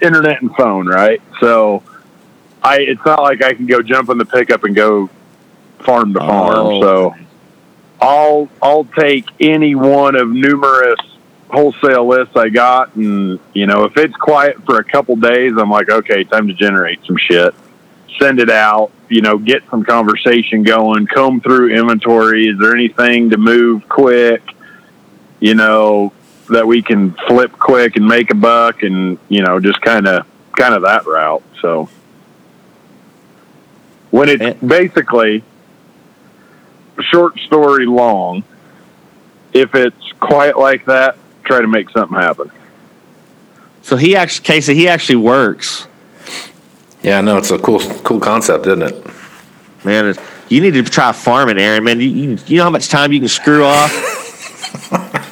internet 0.00 0.42
and 0.42 0.54
phone, 0.56 0.86
right? 0.86 1.22
So 1.40 1.82
I 2.62 2.80
it's 2.80 3.04
not 3.04 3.22
like 3.22 3.42
I 3.42 3.54
can 3.54 3.66
go 3.66 3.82
jump 3.82 4.08
in 4.10 4.18
the 4.18 4.24
pickup 4.24 4.64
and 4.64 4.74
go 4.74 5.08
farm 5.80 6.12
to 6.14 6.20
farm. 6.20 6.66
Oh. 6.66 6.80
So 6.80 7.14
I'll 8.00 8.48
I'll 8.62 8.84
take 8.84 9.26
any 9.40 9.74
one 9.74 10.16
of 10.16 10.28
numerous 10.28 11.00
wholesale 11.48 12.08
lists 12.08 12.36
I 12.36 12.48
got 12.48 12.94
and 12.96 13.38
you 13.52 13.66
know, 13.66 13.84
if 13.84 13.96
it's 13.96 14.16
quiet 14.16 14.64
for 14.64 14.78
a 14.78 14.84
couple 14.84 15.16
days, 15.16 15.52
I'm 15.56 15.70
like, 15.70 15.88
okay, 15.88 16.24
time 16.24 16.48
to 16.48 16.54
generate 16.54 17.04
some 17.06 17.16
shit. 17.16 17.54
Send 18.18 18.38
it 18.38 18.50
out, 18.50 18.92
you 19.08 19.20
know, 19.22 19.38
get 19.38 19.62
some 19.70 19.84
conversation 19.84 20.62
going, 20.62 21.06
comb 21.06 21.40
through 21.40 21.74
inventory. 21.74 22.48
Is 22.48 22.58
there 22.58 22.74
anything 22.74 23.30
to 23.30 23.36
move 23.36 23.88
quick? 23.88 24.42
You 25.40 25.54
know, 25.54 26.12
that 26.48 26.66
we 26.66 26.82
can 26.82 27.12
flip 27.28 27.52
quick 27.52 27.96
and 27.96 28.06
make 28.06 28.30
a 28.30 28.34
buck 28.34 28.82
and, 28.82 29.18
you 29.28 29.42
know, 29.42 29.60
just 29.60 29.80
kind 29.80 30.06
of 30.06 30.26
kind 30.56 30.74
of 30.74 30.82
that 30.82 31.06
route. 31.06 31.42
So 31.60 31.88
when 34.10 34.28
it's 34.28 34.60
basically 34.60 35.42
short 37.10 37.38
story 37.40 37.86
long, 37.86 38.44
if 39.52 39.74
it's 39.74 40.12
quiet 40.20 40.58
like 40.58 40.84
that, 40.86 41.16
try 41.44 41.60
to 41.60 41.66
make 41.66 41.90
something 41.90 42.16
happen. 42.16 42.50
So 43.82 43.96
he 43.96 44.16
actually, 44.16 44.44
Casey, 44.44 44.74
he 44.74 44.88
actually 44.88 45.16
works. 45.16 45.86
Yeah, 47.04 47.20
no, 47.20 47.36
it's 47.36 47.50
a 47.50 47.58
cool 47.58 47.80
cool 48.02 48.18
concept, 48.18 48.66
isn't 48.66 48.82
it? 48.82 49.06
Man, 49.84 50.06
it- 50.06 50.18
you 50.48 50.60
need 50.60 50.74
to 50.74 50.82
try 50.82 51.12
farming, 51.12 51.58
Aaron. 51.58 51.84
Man, 51.84 52.00
you, 52.00 52.08
you, 52.08 52.38
you 52.46 52.56
know 52.58 52.64
how 52.64 52.70
much 52.70 52.88
time 52.88 53.12
you 53.12 53.18
can 53.18 53.28
screw 53.28 53.64
off. 53.64 53.90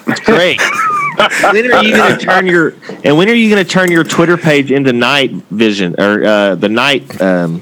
it's 0.09 0.21
great. 0.21 0.61
when 1.53 1.73
are 1.73 1.83
you 1.85 1.95
going 1.95 2.19
to 2.19 2.25
turn 2.25 2.47
your 2.47 2.75
and 3.05 3.17
when 3.17 3.29
are 3.29 3.35
you 3.35 3.51
going 3.51 3.63
to 3.65 3.71
turn 3.71 3.91
your 3.91 4.05
Twitter 4.05 4.37
page 4.37 4.71
into 4.71 4.93
night 4.93 5.31
vision 5.51 5.95
or 6.01 6.25
uh, 6.25 6.55
the 6.55 6.69
night? 6.69 7.21
Um, 7.21 7.61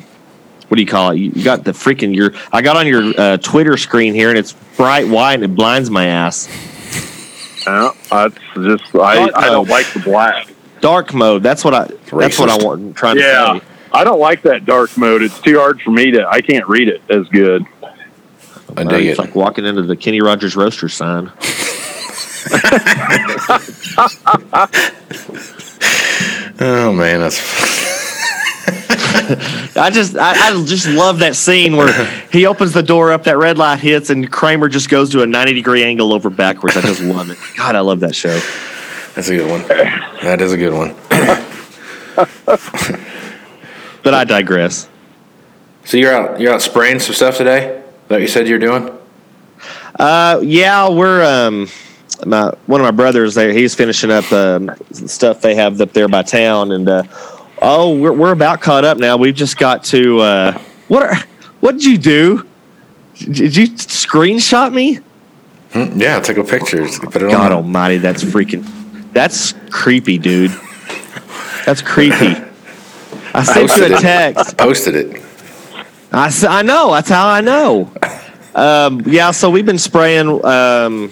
what 0.69 0.77
do 0.77 0.83
you 0.83 0.87
call 0.89 1.11
it? 1.11 1.17
You 1.19 1.33
you 1.35 1.43
got 1.45 1.65
the 1.65 1.73
freaking 1.73 2.15
your. 2.15 2.33
I 2.53 2.63
got 2.63 2.77
on 2.77 2.87
your 2.87 3.13
uh, 3.19 3.37
Twitter 3.39 3.77
screen 3.77 4.15
here, 4.15 4.29
and 4.29 4.39
it's 4.39 4.53
bright 4.77 5.09
white, 5.09 5.35
and 5.35 5.45
it 5.45 5.55
blinds 5.55 5.91
my 5.91 6.07
ass. 6.07 6.49
Yeah, 7.67 7.91
that's 8.09 8.37
just 8.55 8.95
I, 8.95 9.31
I 9.35 9.47
don't 9.47 9.69
like 9.69 9.93
the 9.93 10.01
black. 10.01 10.47
Dark 10.81 11.13
mode. 11.13 11.43
That's 11.43 11.65
what 11.65 11.75
I. 11.75 11.85
That's 12.13 12.39
what 12.39 12.49
I 12.49 12.57
Racist. 12.59 12.65
want. 12.65 12.81
I'm 12.81 12.95
trying 12.95 13.17
to 13.17 13.23
say. 13.23 13.61
I 13.93 14.05
don't 14.05 14.21
like 14.21 14.43
that 14.43 14.65
dark 14.65 14.97
mode. 14.97 15.23
It's 15.23 15.41
too 15.41 15.59
hard 15.59 15.81
for 15.81 15.91
me 15.91 16.11
to. 16.13 16.27
I 16.29 16.41
can't 16.41 16.67
read 16.69 16.89
it 16.89 17.03
as 17.11 17.27
good. 17.29 17.65
I 18.77 18.83
Uh, 18.83 18.89
it's 18.99 19.19
it. 19.19 19.23
like 19.23 19.35
walking 19.35 19.65
into 19.67 19.83
the 19.83 19.97
Kenny 19.97 20.21
Rogers 20.21 20.55
roaster 20.57 20.89
sign. 20.89 21.31
Oh 26.63 26.93
man, 26.93 27.21
that's 27.21 27.41
I 29.77 29.89
just 29.91 30.15
I, 30.17 30.49
I 30.49 30.65
just 30.67 30.87
love 30.89 31.21
that 31.21 31.35
scene 31.35 31.75
where 31.77 31.91
he 32.31 32.45
opens 32.47 32.73
the 32.75 32.83
door 32.83 33.13
up, 33.13 33.25
that 33.25 33.39
red 33.39 33.57
light 33.57 33.81
hits, 33.81 34.11
and 34.11 34.31
Kramer 34.31 34.69
just 34.69 34.91
goes 34.91 35.09
to 35.11 35.23
a 35.23 35.27
ninety 35.27 35.55
degree 35.55 35.83
angle 35.83 36.13
over 36.13 36.29
backwards. 36.29 36.77
I 36.77 36.83
just 36.83 37.01
love 37.01 37.31
it. 37.31 37.39
God, 37.57 37.77
I 37.77 37.81
love 37.81 38.01
that 38.01 38.15
show. 38.15 38.39
that's 39.15 39.29
a 39.29 39.37
good 39.37 39.51
one. 39.51 39.63
That 40.23 40.41
is 40.43 40.53
a 40.53 40.57
good 40.59 40.75
one. 40.75 40.95
But 44.03 44.15
I 44.15 44.25
digress. 44.25 44.89
So 45.85 45.97
you're 45.97 46.13
out 46.13 46.41
you're 46.41 46.53
out 46.53 46.63
spraying 46.63 47.01
some 47.01 47.15
stuff 47.15 47.37
today? 47.37 47.83
That 48.09 48.21
you 48.21 48.29
said 48.29 48.49
you're 48.49 48.59
doing? 48.59 48.91
Uh, 49.99 50.41
yeah, 50.43 50.89
we're 50.89 51.23
um, 51.23 51.69
my 52.27 52.53
one 52.67 52.81
of 52.81 52.85
my 52.85 52.91
brothers 52.91 53.35
there. 53.35 53.53
He's 53.53 53.75
finishing 53.75 54.11
up 54.11 54.31
um, 54.33 54.71
stuff 54.93 55.41
they 55.41 55.55
have 55.55 55.81
up 55.81 55.93
there 55.93 56.09
by 56.09 56.23
town, 56.23 56.73
and 56.73 56.89
uh, 56.89 57.03
oh, 57.61 57.97
we're 57.97 58.13
we're 58.13 58.33
about 58.33 58.61
caught 58.61 58.85
up 58.85 58.99
now. 58.99 59.17
We've 59.17 59.35
just 59.35 59.59
got 59.59 59.85
to 59.85 60.21
uh, 60.21 60.59
what 60.89 61.03
are 61.03 61.17
what 61.61 61.73
did 61.73 61.85
you 61.85 61.99
do? 61.99 62.47
Did 63.17 63.55
you 63.57 63.67
screenshot 63.69 64.73
me? 64.73 65.01
Hmm, 65.73 66.01
Yeah, 66.01 66.19
took 66.21 66.39
a 66.39 66.45
picture. 66.45 66.87
Put 66.89 67.17
it 67.23 67.31
God 67.31 67.53
on. 67.53 67.65
Almighty, 67.65 67.99
that's 67.99 68.25
freaking 68.25 68.65
that's 69.13 69.55
creepy, 69.71 70.19
dude. 70.19 70.53
That's 71.67 71.83
creepy. 71.83 72.35
I 73.35 73.43
sent 73.45 73.77
you 73.77 73.85
a 73.85 73.99
it. 73.99 74.01
text. 74.01 74.57
Posted 74.57 74.95
it. 74.95 75.23
I, 76.13 76.33
I 76.49 76.63
know. 76.63 76.93
That's 76.93 77.09
how 77.09 77.29
I 77.29 77.41
know. 77.41 77.93
Um, 78.55 79.03
yeah, 79.07 79.31
so 79.31 79.49
we've 79.51 79.67
been 79.67 79.79
spraying. 79.79 80.45
Um, 80.45 81.11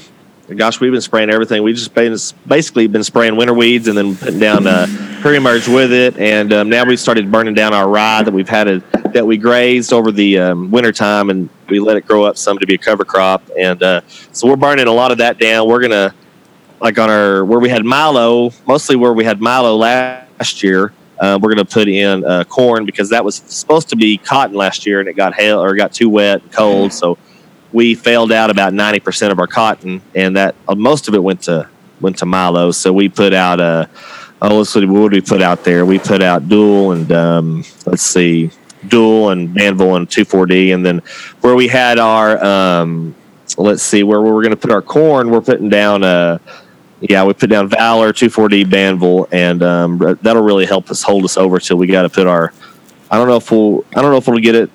gosh, 0.56 0.80
we've 0.80 0.92
been 0.92 1.00
spraying 1.00 1.30
everything. 1.30 1.62
We've 1.62 1.76
just 1.76 1.94
been 1.94 2.16
basically 2.46 2.86
been 2.86 3.04
spraying 3.04 3.36
winter 3.36 3.54
weeds 3.54 3.86
and 3.86 3.96
then 3.96 4.16
putting 4.16 4.40
down 4.40 4.66
uh, 4.66 4.86
pre-emerge 5.20 5.68
with 5.68 5.92
it. 5.92 6.18
And 6.18 6.52
um, 6.52 6.68
now 6.68 6.84
we've 6.84 6.98
started 6.98 7.30
burning 7.30 7.54
down 7.54 7.74
our 7.74 7.88
rye 7.88 8.22
that 8.22 8.32
we've 8.32 8.48
had 8.48 8.66
a, 8.68 8.78
that 9.12 9.26
we 9.26 9.36
grazed 9.36 9.92
over 9.92 10.10
the 10.10 10.38
um, 10.38 10.70
winter 10.70 10.92
time, 10.92 11.30
and 11.30 11.48
we 11.68 11.78
let 11.80 11.96
it 11.96 12.06
grow 12.06 12.24
up 12.24 12.36
some 12.36 12.58
to 12.58 12.66
be 12.66 12.74
a 12.74 12.78
cover 12.78 13.04
crop. 13.04 13.42
And 13.58 13.82
uh, 13.82 14.00
so 14.32 14.48
we're 14.48 14.56
burning 14.56 14.88
a 14.88 14.92
lot 14.92 15.12
of 15.12 15.18
that 15.18 15.38
down. 15.38 15.68
We're 15.68 15.80
gonna 15.80 16.14
like 16.80 16.98
on 16.98 17.10
our 17.10 17.44
where 17.44 17.58
we 17.58 17.68
had 17.68 17.84
Milo, 17.84 18.52
mostly 18.66 18.96
where 18.96 19.12
we 19.12 19.24
had 19.24 19.40
Milo 19.40 19.76
last 19.76 20.62
year. 20.62 20.92
Uh, 21.20 21.38
we're 21.40 21.54
going 21.54 21.66
to 21.66 21.72
put 21.72 21.88
in 21.88 22.24
uh, 22.24 22.44
corn 22.44 22.84
because 22.84 23.10
that 23.10 23.24
was 23.24 23.36
supposed 23.36 23.88
to 23.88 23.96
be 23.96 24.18
cotton 24.18 24.56
last 24.56 24.86
year 24.86 25.00
and 25.00 25.08
it 25.08 25.14
got 25.14 25.34
hail 25.34 25.62
or 25.62 25.74
got 25.74 25.92
too 25.92 26.08
wet 26.08 26.42
and 26.42 26.52
cold. 26.52 26.92
So 26.92 27.18
we 27.72 27.94
failed 27.94 28.32
out 28.32 28.50
about 28.50 28.72
ninety 28.72 29.00
percent 29.00 29.32
of 29.32 29.38
our 29.38 29.46
cotton, 29.46 30.00
and 30.14 30.36
that 30.36 30.54
uh, 30.66 30.74
most 30.74 31.08
of 31.08 31.14
it 31.14 31.22
went 31.22 31.42
to 31.42 31.68
went 32.00 32.18
to 32.18 32.26
Milo. 32.26 32.70
So 32.70 32.92
we 32.92 33.08
put 33.08 33.34
out 33.34 33.60
uh, 33.60 33.86
oh, 34.40 34.58
let's 34.58 34.70
see, 34.70 34.86
what 34.86 35.10
did 35.10 35.12
we 35.12 35.20
put 35.20 35.42
out 35.42 35.64
there? 35.64 35.84
We 35.84 35.98
put 35.98 36.22
out 36.22 36.48
Dual 36.48 36.92
and 36.92 37.10
um, 37.12 37.64
let's 37.84 38.02
see, 38.02 38.50
Dual 38.86 39.30
and 39.30 39.48
Banvel 39.48 39.96
and 39.96 40.08
two 40.08 40.24
four 40.24 40.46
D, 40.46 40.72
and 40.72 40.86
then 40.86 41.02
where 41.40 41.54
we 41.54 41.68
had 41.68 41.98
our 41.98 42.42
um, 42.42 43.14
let's 43.56 43.82
see 43.82 44.02
where 44.02 44.22
we 44.22 44.30
were 44.30 44.42
going 44.42 44.54
to 44.54 44.56
put 44.56 44.70
our 44.70 44.82
corn, 44.82 45.30
we're 45.30 45.40
putting 45.40 45.68
down 45.68 46.04
uh 46.04 46.38
yeah, 47.00 47.24
we 47.24 47.32
put 47.32 47.50
down 47.50 47.68
Valor, 47.68 48.12
2,4-D, 48.12 48.64
Banvel, 48.64 49.28
and 49.30 49.62
um, 49.62 49.98
that'll 50.22 50.42
really 50.42 50.66
help 50.66 50.90
us 50.90 51.02
hold 51.02 51.24
us 51.24 51.36
over 51.36 51.58
till 51.58 51.76
we 51.76 51.86
got 51.86 52.02
to 52.02 52.08
put 52.08 52.26
our. 52.26 52.52
I 53.10 53.16
don't 53.16 53.28
know 53.28 53.36
if 53.36 53.50
we'll. 53.50 53.84
I 53.94 54.02
don't 54.02 54.10
know 54.10 54.16
if 54.16 54.26
we'll 54.26 54.38
get 54.38 54.54
it. 54.54 54.70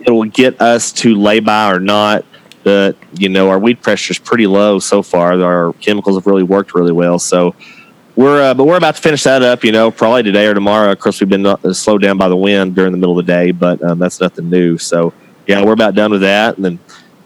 It'll 0.00 0.24
get 0.24 0.60
us 0.60 0.92
to 0.92 1.14
lay 1.14 1.40
by 1.40 1.72
or 1.72 1.80
not. 1.80 2.24
But 2.64 2.96
you 3.12 3.28
know, 3.28 3.50
our 3.50 3.58
weed 3.58 3.82
pressure 3.82 4.12
is 4.12 4.18
pretty 4.18 4.46
low 4.46 4.78
so 4.78 5.02
far. 5.02 5.40
Our 5.40 5.72
chemicals 5.74 6.16
have 6.16 6.26
really 6.26 6.42
worked 6.42 6.74
really 6.74 6.92
well. 6.92 7.18
So 7.18 7.54
we're, 8.16 8.42
uh, 8.42 8.54
but 8.54 8.64
we're 8.64 8.76
about 8.76 8.96
to 8.96 9.02
finish 9.02 9.22
that 9.24 9.42
up. 9.42 9.64
You 9.64 9.72
know, 9.72 9.90
probably 9.90 10.22
today 10.22 10.46
or 10.46 10.54
tomorrow. 10.54 10.90
Of 10.90 10.98
course, 10.98 11.20
we've 11.20 11.28
been 11.28 11.46
uh, 11.46 11.72
slowed 11.72 12.02
down 12.02 12.16
by 12.16 12.28
the 12.28 12.36
wind 12.36 12.74
during 12.74 12.92
the 12.92 12.98
middle 12.98 13.18
of 13.18 13.24
the 13.24 13.32
day, 13.32 13.52
but 13.52 13.82
um, 13.82 13.98
that's 13.98 14.20
nothing 14.20 14.50
new. 14.50 14.78
So 14.78 15.12
yeah, 15.46 15.62
we're 15.64 15.72
about 15.72 15.94
done 15.94 16.10
with 16.10 16.22
that. 16.22 16.56
And 16.56 16.64
then, 16.64 16.78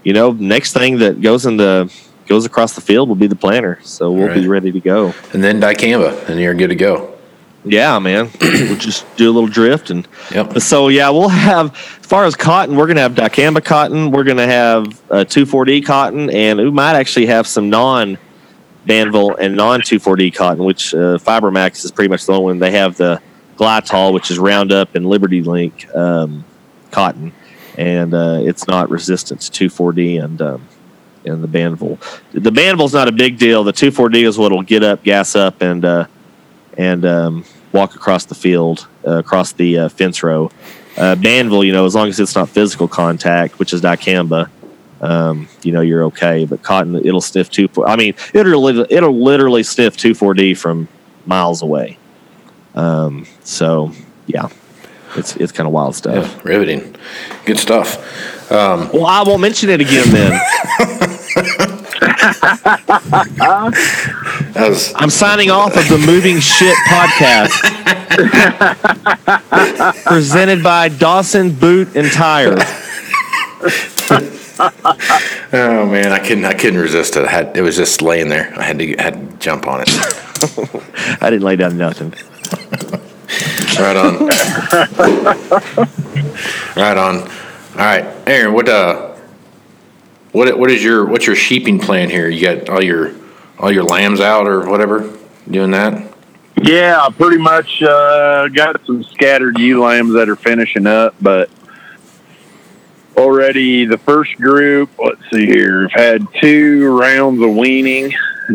you 0.03 0.13
know, 0.13 0.33
next 0.33 0.73
thing 0.73 0.99
that 0.99 1.21
goes 1.21 1.47
in 1.47 1.57
the 1.57 1.93
goes 2.29 2.45
across 2.47 2.75
the 2.75 2.81
field 2.81 3.09
will 3.09 3.17
be 3.17 3.27
the 3.27 3.37
planter. 3.37 3.79
So 3.83 4.13
we'll 4.13 4.35
be 4.35 4.47
ready 4.47 4.71
to 4.73 4.81
go. 4.81 5.15
And 5.33 5.43
then 5.43 5.61
dicamba, 5.61 6.29
and 6.29 6.39
you're 6.39 6.55
good 6.55 6.69
to 6.69 6.77
go. 6.77 7.15
Yeah, 7.65 7.99
man. 7.99 8.31
we'll 8.41 8.77
just 8.77 9.05
do 9.17 9.29
a 9.31 9.33
little 9.33 9.49
drift 9.49 9.91
and 9.91 10.07
Yep. 10.33 10.61
so 10.61 10.89
yeah, 10.89 11.11
we'll 11.11 11.29
have 11.29 11.75
as 11.75 12.07
far 12.07 12.25
as 12.25 12.35
cotton, 12.37 12.77
we're 12.77 12.87
gonna 12.87 13.01
have 13.01 13.15
dicamba 13.15 13.63
cotton, 13.65 14.11
we're 14.11 14.25
gonna 14.25 14.47
have 14.47 14.87
uh, 15.11 15.25
2,4-D 15.25 15.83
cotton, 15.83 16.31
and 16.31 16.59
we 16.59 16.71
might 16.71 16.95
actually 16.95 17.27
have 17.27 17.47
some 17.47 17.69
non 17.71 18.17
Banvel 18.87 19.37
and 19.39 19.57
non 19.57 19.81
2,4-D 19.81 20.31
cotton, 20.31 20.65
which 20.65 20.95
uh, 20.95 21.19
FiberMax 21.19 21.85
is 21.85 21.91
pretty 21.91 22.09
much 22.09 22.25
the 22.27 22.33
only 22.33 22.45
one. 22.45 22.59
They 22.59 22.71
have 22.71 22.97
the 22.97 23.21
Glytol, 23.57 24.15
which 24.15 24.31
is 24.31 24.39
Roundup 24.39 24.95
and 24.95 25.05
Liberty 25.05 25.43
Link 25.43 25.93
um, 25.95 26.45
cotton, 26.91 27.33
and 27.77 28.15
uh, 28.15 28.39
it's 28.41 28.67
not 28.67 28.89
resistant 28.89 29.41
to 29.43 29.69
2,4-D 29.69 30.17
and 30.19 30.41
um, 30.41 30.69
and 31.29 31.43
the 31.43 31.49
Banvel. 31.49 31.99
The 32.33 32.51
Banvel's 32.51 32.95
not 32.95 33.09
a 33.09 33.13
big 33.13 33.39
deal. 33.39 33.65
The 33.65 33.73
two 33.73 33.91
four 33.91 34.09
D 34.09 34.25
is 34.25 34.39
what'll 34.39 34.63
get 34.63 34.83
up, 34.83 35.03
gas 35.03 35.37
up, 35.37 35.63
and 35.63 35.85
uh, 35.85 36.07
and 36.77 37.05
um, 37.05 37.45
walk 37.73 37.95
across 37.95 38.25
the 38.25 38.35
field, 38.35 38.87
uh, 39.07 39.19
across 39.19 39.53
the 39.53 39.79
uh, 39.79 39.89
fence 39.89 40.23
row. 40.23 40.51
Uh, 40.97 41.15
Banvel, 41.15 41.65
you 41.65 41.73
know, 41.73 41.87
as 41.87 41.95
long 41.95 42.09
as 42.09 42.19
it's 42.19 42.35
not 42.35 42.49
physical 42.49 42.89
contact, 42.89 43.59
which 43.59 43.73
is 43.73 43.81
dicamba, 43.81 44.49
um, 45.01 45.49
you 45.63 45.71
know, 45.73 45.81
you're 45.81 46.05
okay. 46.05 46.45
But 46.45 46.63
cotton, 46.63 46.97
it'll 46.97 47.21
sniff 47.21 47.51
two. 47.51 47.69
I 47.87 47.97
mean, 47.97 48.15
it'll 48.35 48.67
it'll 48.67 49.23
literally 49.23 49.63
sniff 49.63 49.97
two 49.97 50.15
four 50.15 50.35
D 50.35 50.55
from 50.55 50.89
miles 51.27 51.63
away. 51.63 51.99
Um, 52.75 53.27
so 53.45 53.93
yeah, 54.27 54.49
it's 55.17 55.37
it's 55.37 55.53
kind 55.53 55.67
of 55.67 55.73
wild 55.73 55.95
stuff. 55.95 56.35
Yeah, 56.35 56.41
riveting. 56.43 56.97
Good 57.45 57.59
stuff. 57.59 57.97
Well, 58.51 59.07
I 59.07 59.23
won't 59.23 59.41
mention 59.41 59.69
it 59.69 59.81
again 59.81 60.11
then. 60.11 60.41
Was 64.57 64.93
I'm 64.97 65.11
signing 65.11 65.51
off 65.51 65.77
of 65.77 65.89
the 65.89 65.99
Moving 65.99 66.41
Shit 66.41 66.77
podcast. 66.89 67.55
Presented 70.05 70.63
by 70.63 70.89
Dawson 70.89 71.53
Boot 71.55 71.97
and 71.97 72.11
Tire. 72.13 72.57
oh 75.53 75.87
man, 75.87 76.13
I 76.13 76.19
couldn't 76.19 76.45
I 76.45 76.55
couldn't 76.55 76.81
resist 76.81 77.17
it. 77.17 77.27
Had 77.29 77.57
it 77.57 77.63
was 77.63 77.77
just 77.77 78.03
laying 78.03 78.29
there. 78.29 78.53
I 78.59 78.63
had 78.63 78.79
to 78.79 78.97
had 78.97 79.15
to 79.15 79.37
jump 79.39 79.67
on 79.67 79.83
it. 79.83 79.89
I 81.23 81.31
didn't 81.31 81.43
lay 81.43 81.57
down 81.57 81.77
nothing. 81.79 82.13
Right 83.79 83.97
on. 83.97 84.27
right 86.77 86.97
on. 86.97 87.23
All 87.23 87.77
right, 87.77 88.05
Aaron. 88.27 88.55
What 88.55 88.69
uh, 88.69 89.08
what 90.33 90.59
what 90.59 90.71
is 90.71 90.83
your 90.83 91.07
what's 91.07 91.27
your 91.27 91.37
sheeping 91.37 91.79
plan 91.79 92.11
here? 92.11 92.29
You 92.29 92.41
got 92.41 92.69
all 92.69 92.83
your 92.83 93.15
all 93.59 93.73
your 93.73 93.85
lambs 93.85 94.21
out 94.21 94.47
or 94.47 94.69
whatever 94.69 95.13
doing 95.51 95.71
that? 95.73 96.15
Yeah, 96.63 97.09
pretty 97.17 97.39
much 97.39 97.83
uh, 97.83 98.49
got 98.49 98.85
some 98.85 99.05
scattered 99.05 99.59
ewe 99.59 99.83
lambs 99.83 100.15
that 100.15 100.29
are 100.29 100.37
finishing 100.37 100.87
up, 100.87 101.15
but 101.21 101.51
already 103.17 103.85
the 103.85 103.99
first 103.99 104.37
group, 104.37 104.91
let's 104.99 105.21
see 105.31 105.47
here, 105.47 105.89
have 105.89 105.93
had 105.93 106.27
two 106.41 106.99
rounds 106.99 107.43
of 107.43 107.55
weaning 107.55 108.13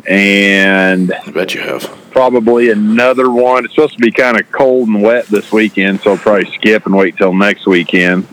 and 0.07 1.13
I 1.13 1.31
bet 1.31 1.53
you 1.53 1.61
have. 1.61 1.83
probably 2.11 2.71
another 2.71 3.29
one. 3.29 3.65
It's 3.65 3.75
supposed 3.75 3.93
to 3.93 3.99
be 3.99 4.11
kind 4.11 4.39
of 4.39 4.51
cold 4.51 4.87
and 4.87 5.03
wet 5.03 5.27
this 5.27 5.51
weekend, 5.51 6.01
so 6.01 6.11
I'll 6.11 6.17
probably 6.17 6.51
skip 6.53 6.85
and 6.85 6.95
wait 6.95 7.17
till 7.17 7.33
next 7.33 7.67
weekend. 7.67 8.27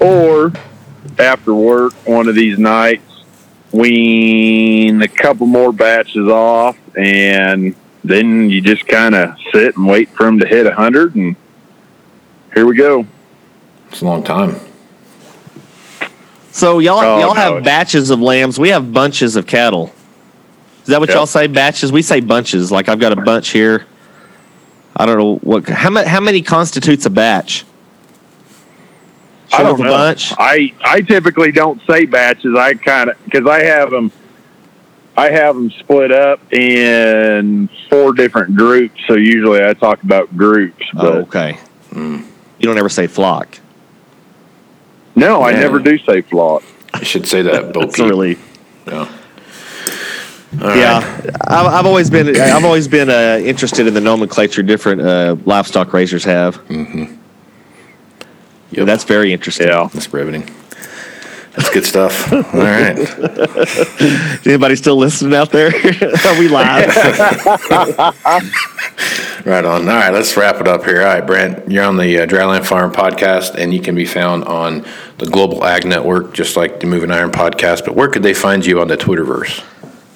Or 0.00 0.52
after 1.18 1.54
work, 1.54 1.92
one 2.06 2.28
of 2.28 2.34
these 2.34 2.58
nights, 2.58 3.02
wean 3.72 5.02
a 5.02 5.08
couple 5.08 5.46
more 5.46 5.72
batches 5.72 6.28
off, 6.28 6.76
and 6.96 7.74
then 8.04 8.50
you 8.50 8.60
just 8.60 8.86
kind 8.86 9.14
of 9.14 9.36
sit 9.52 9.76
and 9.76 9.86
wait 9.86 10.08
for 10.10 10.24
them 10.26 10.38
to 10.40 10.46
hit 10.46 10.64
100, 10.66 11.14
and 11.14 11.36
here 12.54 12.66
we 12.66 12.76
go. 12.76 13.06
It's 13.90 14.00
a 14.02 14.04
long 14.04 14.22
time. 14.22 14.56
So 16.52 16.78
y'all 16.78 16.98
Oh, 17.00 17.18
y'all 17.20 17.34
no, 17.34 17.40
have 17.40 17.64
batches 17.64 18.10
of 18.10 18.20
lambs. 18.20 18.58
We 18.58 18.68
have 18.68 18.92
bunches 18.92 19.34
of 19.36 19.46
cattle. 19.46 19.92
Is 20.82 20.88
that 20.88 21.00
what 21.00 21.08
Yep. 21.08 21.16
y'all 21.16 21.26
say? 21.26 21.46
Batches? 21.48 21.90
We 21.90 22.02
say 22.02 22.20
bunches. 22.20 22.70
Like 22.70 22.88
I've 22.88 23.00
got 23.00 23.12
a 23.12 23.16
bunch 23.20 23.50
here. 23.50 23.86
I 24.96 25.06
don't 25.06 25.18
know 25.18 25.34
what. 25.42 25.68
How 25.68 25.90
many? 25.90 26.08
How 26.08 26.20
many 26.20 26.42
constitutes 26.42 27.06
a 27.06 27.10
batch? 27.10 27.64
I 29.52 29.62
don't 29.62 29.78
know. 29.80 29.90
bunch. 29.90 30.32
I 30.38 30.72
I 30.82 31.00
typically 31.02 31.52
don't 31.52 31.80
say 31.88 32.06
batches. 32.06 32.56
I 32.56 32.74
kind 32.74 33.10
of 33.10 33.16
because 33.24 33.46
I 33.46 33.62
have 33.64 33.90
them. 33.90 34.10
I 35.16 35.30
have 35.30 35.54
them 35.54 35.70
split 35.70 36.10
up 36.10 36.40
in 36.52 37.68
four 37.88 38.12
different 38.12 38.56
groups. 38.56 39.00
So 39.06 39.14
usually 39.14 39.64
I 39.64 39.72
talk 39.74 40.02
about 40.02 40.36
groups, 40.36 40.84
Oh, 40.96 41.00
but 41.02 41.14
okay. 41.28 41.58
You 41.94 42.24
don't 42.60 42.78
ever 42.78 42.88
say 42.88 43.06
flock. 43.06 43.60
no, 45.14 45.42
I 45.42 45.52
never 45.52 45.78
do 45.78 45.98
say 45.98 46.22
flock. 46.22 46.64
I 46.92 47.02
should 47.04 47.26
say 47.28 47.42
that, 47.42 47.72
Bo 47.72 47.80
That's 47.86 47.96
Peep. 47.96 48.06
really. 48.10 48.38
Yeah. 48.88 48.94
All 50.60 50.68
right. 50.68 50.76
Yeah, 50.78 51.30
I've, 51.48 51.66
I've 51.66 51.86
always 51.86 52.10
been 52.10 52.36
I've 52.40 52.64
always 52.64 52.88
been 52.88 53.10
uh, 53.10 53.40
interested 53.44 53.86
in 53.86 53.94
the 53.94 54.00
nomenclature 54.00 54.62
different 54.62 55.00
uh, 55.00 55.36
livestock 55.44 55.92
raisers 55.92 56.24
have. 56.24 56.60
Yep. 58.76 58.86
That's 58.86 59.04
very 59.04 59.32
interesting. 59.32 59.68
Yeah. 59.68 59.88
That's 59.92 60.12
riveting. 60.12 60.48
That's 61.56 61.70
good 61.70 61.84
stuff. 61.84 62.32
All 62.32 62.40
right. 62.42 62.98
Is 62.98 64.46
anybody 64.46 64.74
still 64.76 64.96
listening 64.96 65.34
out 65.34 65.50
there? 65.50 65.68
Are 66.26 66.38
we 66.38 66.48
live? 66.48 66.90
Right 69.44 69.62
on. 69.62 69.82
All 69.82 69.94
right, 69.94 70.10
let's 70.10 70.34
wrap 70.38 70.58
it 70.62 70.66
up 70.66 70.84
here. 70.84 71.02
All 71.02 71.06
right, 71.06 71.20
Brent, 71.20 71.70
you're 71.70 71.84
on 71.84 71.98
the 71.98 72.20
uh, 72.20 72.26
Dryland 72.26 72.64
Farm 72.64 72.90
podcast, 72.92 73.56
and 73.56 73.74
you 73.74 73.80
can 73.80 73.94
be 73.94 74.06
found 74.06 74.44
on 74.44 74.86
the 75.18 75.26
Global 75.26 75.62
Ag 75.66 75.84
Network, 75.84 76.32
just 76.32 76.56
like 76.56 76.80
the 76.80 76.86
Moving 76.86 77.10
Iron 77.10 77.30
podcast. 77.30 77.84
But 77.84 77.94
where 77.94 78.08
could 78.08 78.22
they 78.22 78.32
find 78.32 78.64
you 78.64 78.80
on 78.80 78.88
the 78.88 78.96
Twitterverse? 78.96 79.62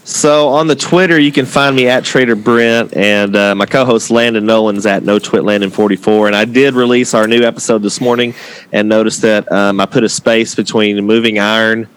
So 0.09 0.49
on 0.49 0.69
the 0.69 0.75
Twitter, 0.75 1.19
you 1.19 1.31
can 1.31 1.45
find 1.45 1.77
me 1.77 1.87
at 1.87 2.03
Trader 2.03 2.35
Brent, 2.35 2.97
and 2.97 3.37
uh, 3.37 3.55
my 3.55 3.67
co-host 3.67 4.11
Landon 4.11 4.47
Nolan's 4.47 4.87
at 4.87 5.03
No 5.03 5.19
Twit 5.19 5.45
Landon 5.45 5.69
44. 5.69 6.29
And 6.29 6.35
I 6.35 6.47
did 6.47 6.73
release 6.73 7.13
our 7.13 7.27
new 7.27 7.43
episode 7.43 7.83
this 7.83 8.01
morning, 8.01 8.33
and 8.73 8.89
noticed 8.89 9.21
that 9.21 9.53
um, 9.53 9.83
I 9.83 9.85
put 9.85 10.05
a 10.05 10.09
space 10.09 10.55
between 10.55 11.05
Moving 11.05 11.39
Iron 11.39 11.89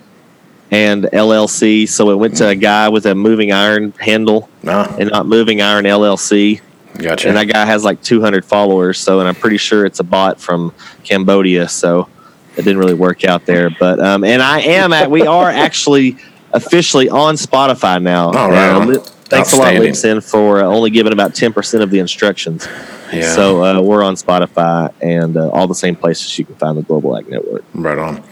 and 0.72 1.06
LLC, 1.06 1.88
so 1.88 2.10
it 2.12 2.16
went 2.16 2.36
to 2.38 2.50
a 2.50 2.56
guy 2.56 2.90
with 2.90 3.06
a 3.06 3.16
Moving 3.16 3.54
Iron 3.54 3.94
handle 3.94 4.50
No, 4.62 4.82
and 5.00 5.10
not 5.10 5.26
Moving 5.26 5.62
Iron 5.62 5.86
LLC. 5.86 6.60
gotcha. 6.98 7.30
And 7.30 7.38
that 7.38 7.46
guy 7.46 7.64
has 7.64 7.86
like 7.86 8.04
200 8.04 8.44
followers, 8.44 9.00
so 9.00 9.22
and 9.22 9.28
I'm 9.30 9.36
pretty 9.36 9.58
sure 9.58 9.86
it's 9.86 10.02
a 10.02 10.04
bot 10.04 10.38
from 10.38 10.74
Cambodia, 11.06 11.70
so 11.70 12.10
it 12.58 12.64
didn't 12.64 12.80
really 12.80 12.94
work 12.94 13.24
out 13.24 13.46
there. 13.46 13.70
But 13.70 14.02
um, 14.02 14.26
and 14.26 14.42
I 14.42 14.60
am 14.60 14.92
at 14.92 15.10
we 15.10 15.26
are 15.26 15.50
actually 15.50 16.18
officially 16.54 17.10
on 17.10 17.36
Spotify 17.36 18.02
now. 18.02 18.28
All 18.32 18.50
right. 18.50 18.70
Uh, 18.72 18.86
Li- 18.86 18.98
thanks 19.26 19.54
a 19.54 19.58
lot, 19.58 19.76
Outstanding. 19.76 20.22
For 20.22 20.60
uh, 20.60 20.64
only 20.64 20.90
giving 20.90 21.14
about 21.14 21.36
10 21.36 21.54
percent 21.54 21.84
of 21.84 21.92
the 21.92 22.00
instructions. 22.00 22.68
yeah. 23.14 23.34
So 23.36 23.64
uh, 23.64 23.82
we're 23.82 24.04
on 24.04 24.16
Spotify 24.16 24.94
and 25.02 25.38
uh, 25.38 25.50
all 25.50 25.68
the 25.68 25.76
same 25.76 25.96
places 25.96 26.38
you 26.38 26.46
can 26.46 26.56
find 26.56 26.78
the 26.78 26.82
Global 26.84 27.18
Ag 27.18 27.30
Network. 27.30 27.64
right 27.74 27.98
on. 27.98 28.24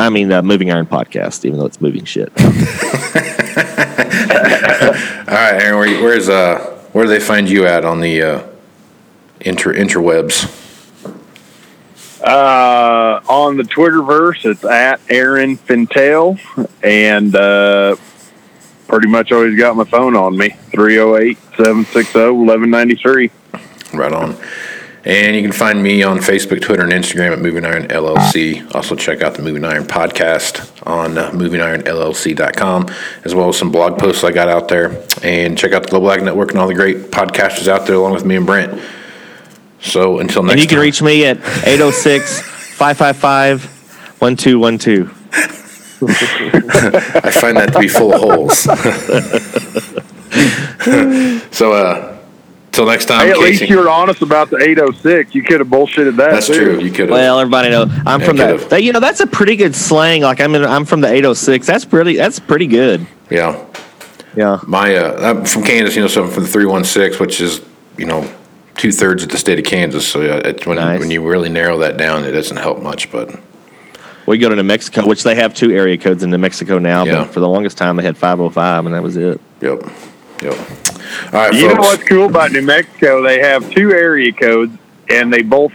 I 0.00 0.10
mean, 0.10 0.30
uh, 0.30 0.42
Moving 0.42 0.70
Iron 0.70 0.86
podcast, 0.86 1.44
even 1.44 1.58
though 1.58 1.66
it's 1.66 1.80
moving 1.80 2.04
shit. 2.04 2.30
All 2.38 2.46
right, 5.34 5.60
Aaron, 5.62 5.78
where, 5.78 6.02
where's 6.02 6.28
uh, 6.28 6.58
where 6.92 7.04
do 7.04 7.10
they 7.10 7.18
find 7.20 7.48
you 7.50 7.66
at 7.66 7.84
on 7.84 8.00
the 8.00 8.22
uh, 8.22 8.42
inter 9.40 9.74
interwebs? 9.74 10.46
Uh, 12.28 13.22
on 13.26 13.56
the 13.56 13.62
Twitterverse, 13.62 14.44
it's 14.44 14.62
at 14.62 15.00
Aaron 15.08 15.56
Fintel, 15.56 16.38
and 16.82 17.34
uh, 17.34 17.96
pretty 18.86 19.08
much 19.08 19.32
always 19.32 19.58
got 19.58 19.76
my 19.76 19.84
phone 19.84 20.14
on 20.14 20.36
me 20.36 20.50
308 20.50 21.38
760 21.56 22.18
1193. 22.18 23.30
Right 23.94 24.12
on. 24.12 24.36
And 25.06 25.36
you 25.36 25.40
can 25.40 25.52
find 25.52 25.82
me 25.82 26.02
on 26.02 26.18
Facebook, 26.18 26.60
Twitter, 26.60 26.82
and 26.82 26.92
Instagram 26.92 27.32
at 27.32 27.38
Moving 27.38 27.64
Iron 27.64 27.84
LLC. 27.84 28.74
Also, 28.74 28.94
check 28.94 29.22
out 29.22 29.34
the 29.34 29.42
Moving 29.42 29.64
Iron 29.64 29.84
podcast 29.84 30.86
on 30.86 31.16
uh, 31.16 31.30
movingironllc.com, 31.30 32.88
as 33.24 33.34
well 33.34 33.48
as 33.48 33.56
some 33.56 33.72
blog 33.72 33.98
posts 33.98 34.22
I 34.22 34.32
got 34.32 34.50
out 34.50 34.68
there. 34.68 35.02
And 35.22 35.56
check 35.56 35.72
out 35.72 35.84
the 35.84 35.88
Global 35.88 36.12
Ag 36.12 36.22
Network 36.22 36.50
and 36.50 36.58
all 36.58 36.68
the 36.68 36.74
great 36.74 37.10
podcasters 37.10 37.68
out 37.68 37.86
there, 37.86 37.96
along 37.96 38.12
with 38.12 38.26
me 38.26 38.36
and 38.36 38.44
Brent. 38.44 38.78
So 39.80 40.18
until 40.18 40.42
next 40.42 40.52
and 40.54 40.60
you 40.60 40.66
can 40.66 40.76
time. 40.76 40.82
reach 40.82 41.02
me 41.02 41.24
at 41.26 41.36
806 41.66 42.40
555 42.42 43.64
1212. 44.18 45.14
I 46.00 47.30
find 47.30 47.56
that 47.56 47.72
to 47.72 47.78
be 47.80 47.88
full 47.88 48.12
of 48.14 48.20
holes. 48.20 48.58
so, 51.50 51.72
uh, 51.72 52.16
till 52.72 52.86
next 52.86 53.06
time, 53.06 53.26
Hey, 53.26 53.32
at 53.32 53.36
Casey. 53.38 53.50
least 53.60 53.70
you 53.70 53.78
were 53.78 53.88
honest 53.88 54.22
about 54.22 54.50
the 54.50 54.56
806. 54.58 55.34
You 55.34 55.42
could 55.42 55.60
have 55.60 55.68
bullshitted 55.68 56.16
that. 56.16 56.30
That's 56.32 56.46
too. 56.46 56.54
true. 56.54 56.80
You 56.80 56.90
could 56.90 57.08
have. 57.08 57.10
Well, 57.10 57.40
everybody 57.40 57.70
knows. 57.70 57.90
I'm 58.06 58.20
Yeah, 58.20 58.26
from 58.26 58.36
could've. 58.36 58.60
that. 58.62 58.70
that- 58.70 58.82
You 58.82 58.92
know, 58.92 59.00
that's 59.00 59.20
a 59.20 59.26
pretty 59.26 59.56
good 59.56 59.74
slang. 59.74 60.22
Like 60.22 60.40
I'm 60.40 60.54
in, 60.54 60.64
I'm 60.64 60.84
from 60.84 61.00
the 61.00 61.08
806. 61.08 61.66
That's 61.66 61.84
pretty. 61.84 62.16
That's 62.16 62.38
pretty 62.38 62.66
good. 62.66 63.06
yeah. 63.30 63.64
Yeah. 64.36 64.60
My, 64.68 64.94
uh, 64.94 65.30
I'm 65.30 65.44
from 65.44 65.64
Kansas, 65.64 65.96
you 65.96 66.02
know, 66.02 66.06
so 66.06 66.22
I'm 66.22 66.30
from 66.30 66.44
the 66.44 66.48
316, 66.48 67.18
which 67.18 67.40
is, 67.40 67.60
you 67.96 68.06
know, 68.06 68.30
two 68.78 68.92
thirds 68.92 69.22
of 69.22 69.28
the 69.28 69.36
state 69.36 69.58
of 69.58 69.64
Kansas. 69.66 70.06
So 70.08 70.22
yeah, 70.22 70.36
it's 70.44 70.64
when, 70.64 70.76
Nice. 70.76 70.98
when 71.00 71.10
you 71.10 71.22
really 71.28 71.50
narrow 71.50 71.76
that 71.78 71.98
down, 71.98 72.24
it 72.24 72.32
doesn't 72.32 72.56
help 72.56 72.80
much, 72.82 73.12
but 73.12 73.38
We 74.24 74.38
go 74.38 74.48
to 74.48 74.56
New 74.56 74.62
Mexico, 74.62 75.06
which 75.06 75.22
they 75.22 75.34
have 75.34 75.52
two 75.54 75.72
area 75.72 75.98
codes 75.98 76.22
in 76.22 76.30
New 76.30 76.38
Mexico 76.38 76.78
now. 76.78 77.04
Yeah. 77.04 77.24
But 77.24 77.32
for 77.34 77.40
the 77.40 77.48
longest 77.48 77.76
time, 77.76 77.96
they 77.96 78.02
had 78.04 78.16
505, 78.16 78.86
and 78.86 78.94
that 78.94 79.02
was 79.02 79.16
it. 79.16 79.40
yep. 79.60 79.82
Yep. 80.42 80.54
All 80.54 81.40
right, 81.40 81.52
You 81.52 81.68
know 81.68 81.74
folks. 81.76 81.86
what's 81.88 82.04
cool 82.04 82.26
about 82.26 82.52
New 82.52 82.62
Mexico? 82.62 83.22
They 83.22 83.40
have 83.40 83.68
two 83.70 83.90
area 83.90 84.32
codes, 84.32 84.72
and 85.10 85.32
they 85.32 85.42
both 85.42 85.72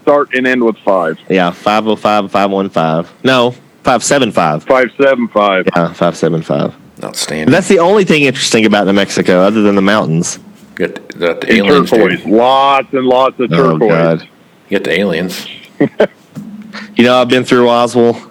start 0.00 0.34
and 0.34 0.44
end 0.46 0.64
with 0.64 0.76
five. 0.78 1.18
Yeah, 1.28 1.52
505, 1.52 2.32
515. 2.32 3.14
No, 3.24 3.52
575. 3.84 4.64
Five 4.64 4.90
seven 5.00 5.28
five. 5.28 5.66
Yeah, 5.76 5.92
575. 5.92 6.74
Outstanding. 7.04 7.52
That's 7.52 7.68
the 7.68 7.78
only 7.78 8.04
thing 8.04 8.22
interesting 8.22 8.64
about 8.66 8.86
New 8.86 8.92
Mexico, 8.92 9.40
other 9.40 9.62
than 9.62 9.74
the 9.76 9.82
mountains. 9.82 10.38
Got 10.86 11.08
the, 11.10 11.34
the 11.34 11.52
aliens, 11.52 11.90
turquoise. 11.90 12.20
dude. 12.22 12.30
Lots 12.32 12.92
and 12.92 13.06
lots 13.06 13.38
of 13.40 13.52
Oh, 13.52 13.72
turquoise. 13.78 13.88
God. 14.20 14.28
You 14.68 14.78
got 14.78 14.84
the 14.84 14.98
aliens. 14.98 15.46
You 16.96 17.04
know, 17.04 17.20
I've 17.20 17.28
been 17.28 17.44
through 17.44 17.66
Roswell. 17.66 18.30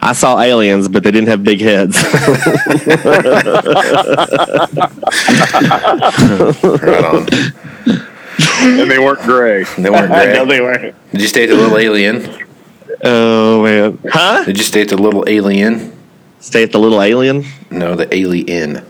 I 0.00 0.14
saw 0.14 0.40
aliens, 0.40 0.88
but 0.88 1.02
they 1.02 1.10
didn't 1.10 1.28
have 1.28 1.44
big 1.44 1.60
heads. 1.60 1.96
Right 5.72 7.04
on. 7.04 7.26
and 8.80 8.90
they 8.90 8.98
weren't 8.98 9.20
gray. 9.20 9.64
They 9.78 9.90
weren't 9.90 10.08
great. 10.12 10.48
they 10.48 10.60
weren't. 10.60 10.94
Did 11.12 11.20
you 11.20 11.28
stay 11.28 11.44
at 11.44 11.48
the 11.50 11.56
Little 11.56 11.76
A'Le'Inn? 11.76 12.46
Oh, 13.04 13.62
man. 13.62 13.98
Huh? 14.10 14.44
Did 14.44 14.58
you 14.58 14.64
stay 14.64 14.82
at 14.82 14.88
the 14.88 14.96
Little 14.96 15.24
A'Le'Inn? 15.24 15.92
Stay 16.40 16.62
at 16.62 16.72
the 16.72 16.78
Little 16.78 16.98
A'Le'Inn? 16.98 17.46
No, 17.70 17.94
the 17.94 18.12
alien. 18.14 18.84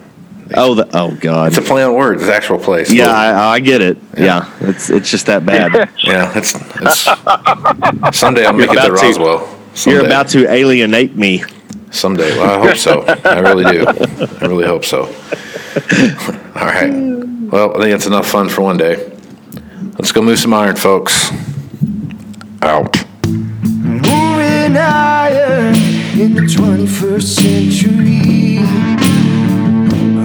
Oh, 0.54 0.74
the, 0.74 0.88
oh 0.96 1.16
God. 1.20 1.48
It's 1.48 1.58
a 1.58 1.62
play 1.62 1.82
on 1.82 1.94
words. 1.94 2.22
It's 2.22 2.30
actual 2.30 2.58
place. 2.58 2.92
Yeah, 2.92 3.08
I, 3.08 3.54
I 3.54 3.60
get 3.60 3.80
it. 3.80 3.98
Yeah. 4.16 4.50
it's 4.60 4.90
it's 4.90 5.10
just 5.10 5.26
that 5.26 5.46
bad. 5.46 5.72
yeah. 5.98 6.32
It's, 6.36 6.54
it's 6.54 8.18
someday 8.18 8.44
I'll 8.44 8.52
make 8.52 8.70
it 8.70 8.74
to 8.74 8.86
to. 8.86 8.92
Roswell. 8.92 9.58
Someday. 9.74 9.98
You're 9.98 10.06
about 10.06 10.28
to 10.30 10.50
alienate 10.50 11.16
me. 11.16 11.42
someday. 11.90 12.36
Well, 12.36 12.60
I 12.62 12.66
hope 12.66 12.76
so. 12.76 13.02
I 13.24 13.38
really 13.40 13.64
do. 13.64 13.86
I 13.86 14.46
really 14.46 14.66
hope 14.66 14.84
so. 14.84 15.04
All 16.56 16.66
right. 16.66 16.90
Well, 16.90 17.76
I 17.76 17.80
think 17.80 17.94
it's 17.94 18.06
enough 18.06 18.26
fun 18.28 18.48
for 18.48 18.62
one 18.62 18.76
day. 18.76 19.10
Let's 19.98 20.12
go 20.12 20.22
move 20.22 20.38
some 20.38 20.54
iron, 20.54 20.76
folks. 20.76 21.30
Out. 22.62 23.04
Moving 23.26 24.76
iron 24.76 25.74
in 26.18 26.34
the 26.34 26.42
21st 26.42 27.22
century. 27.22 29.01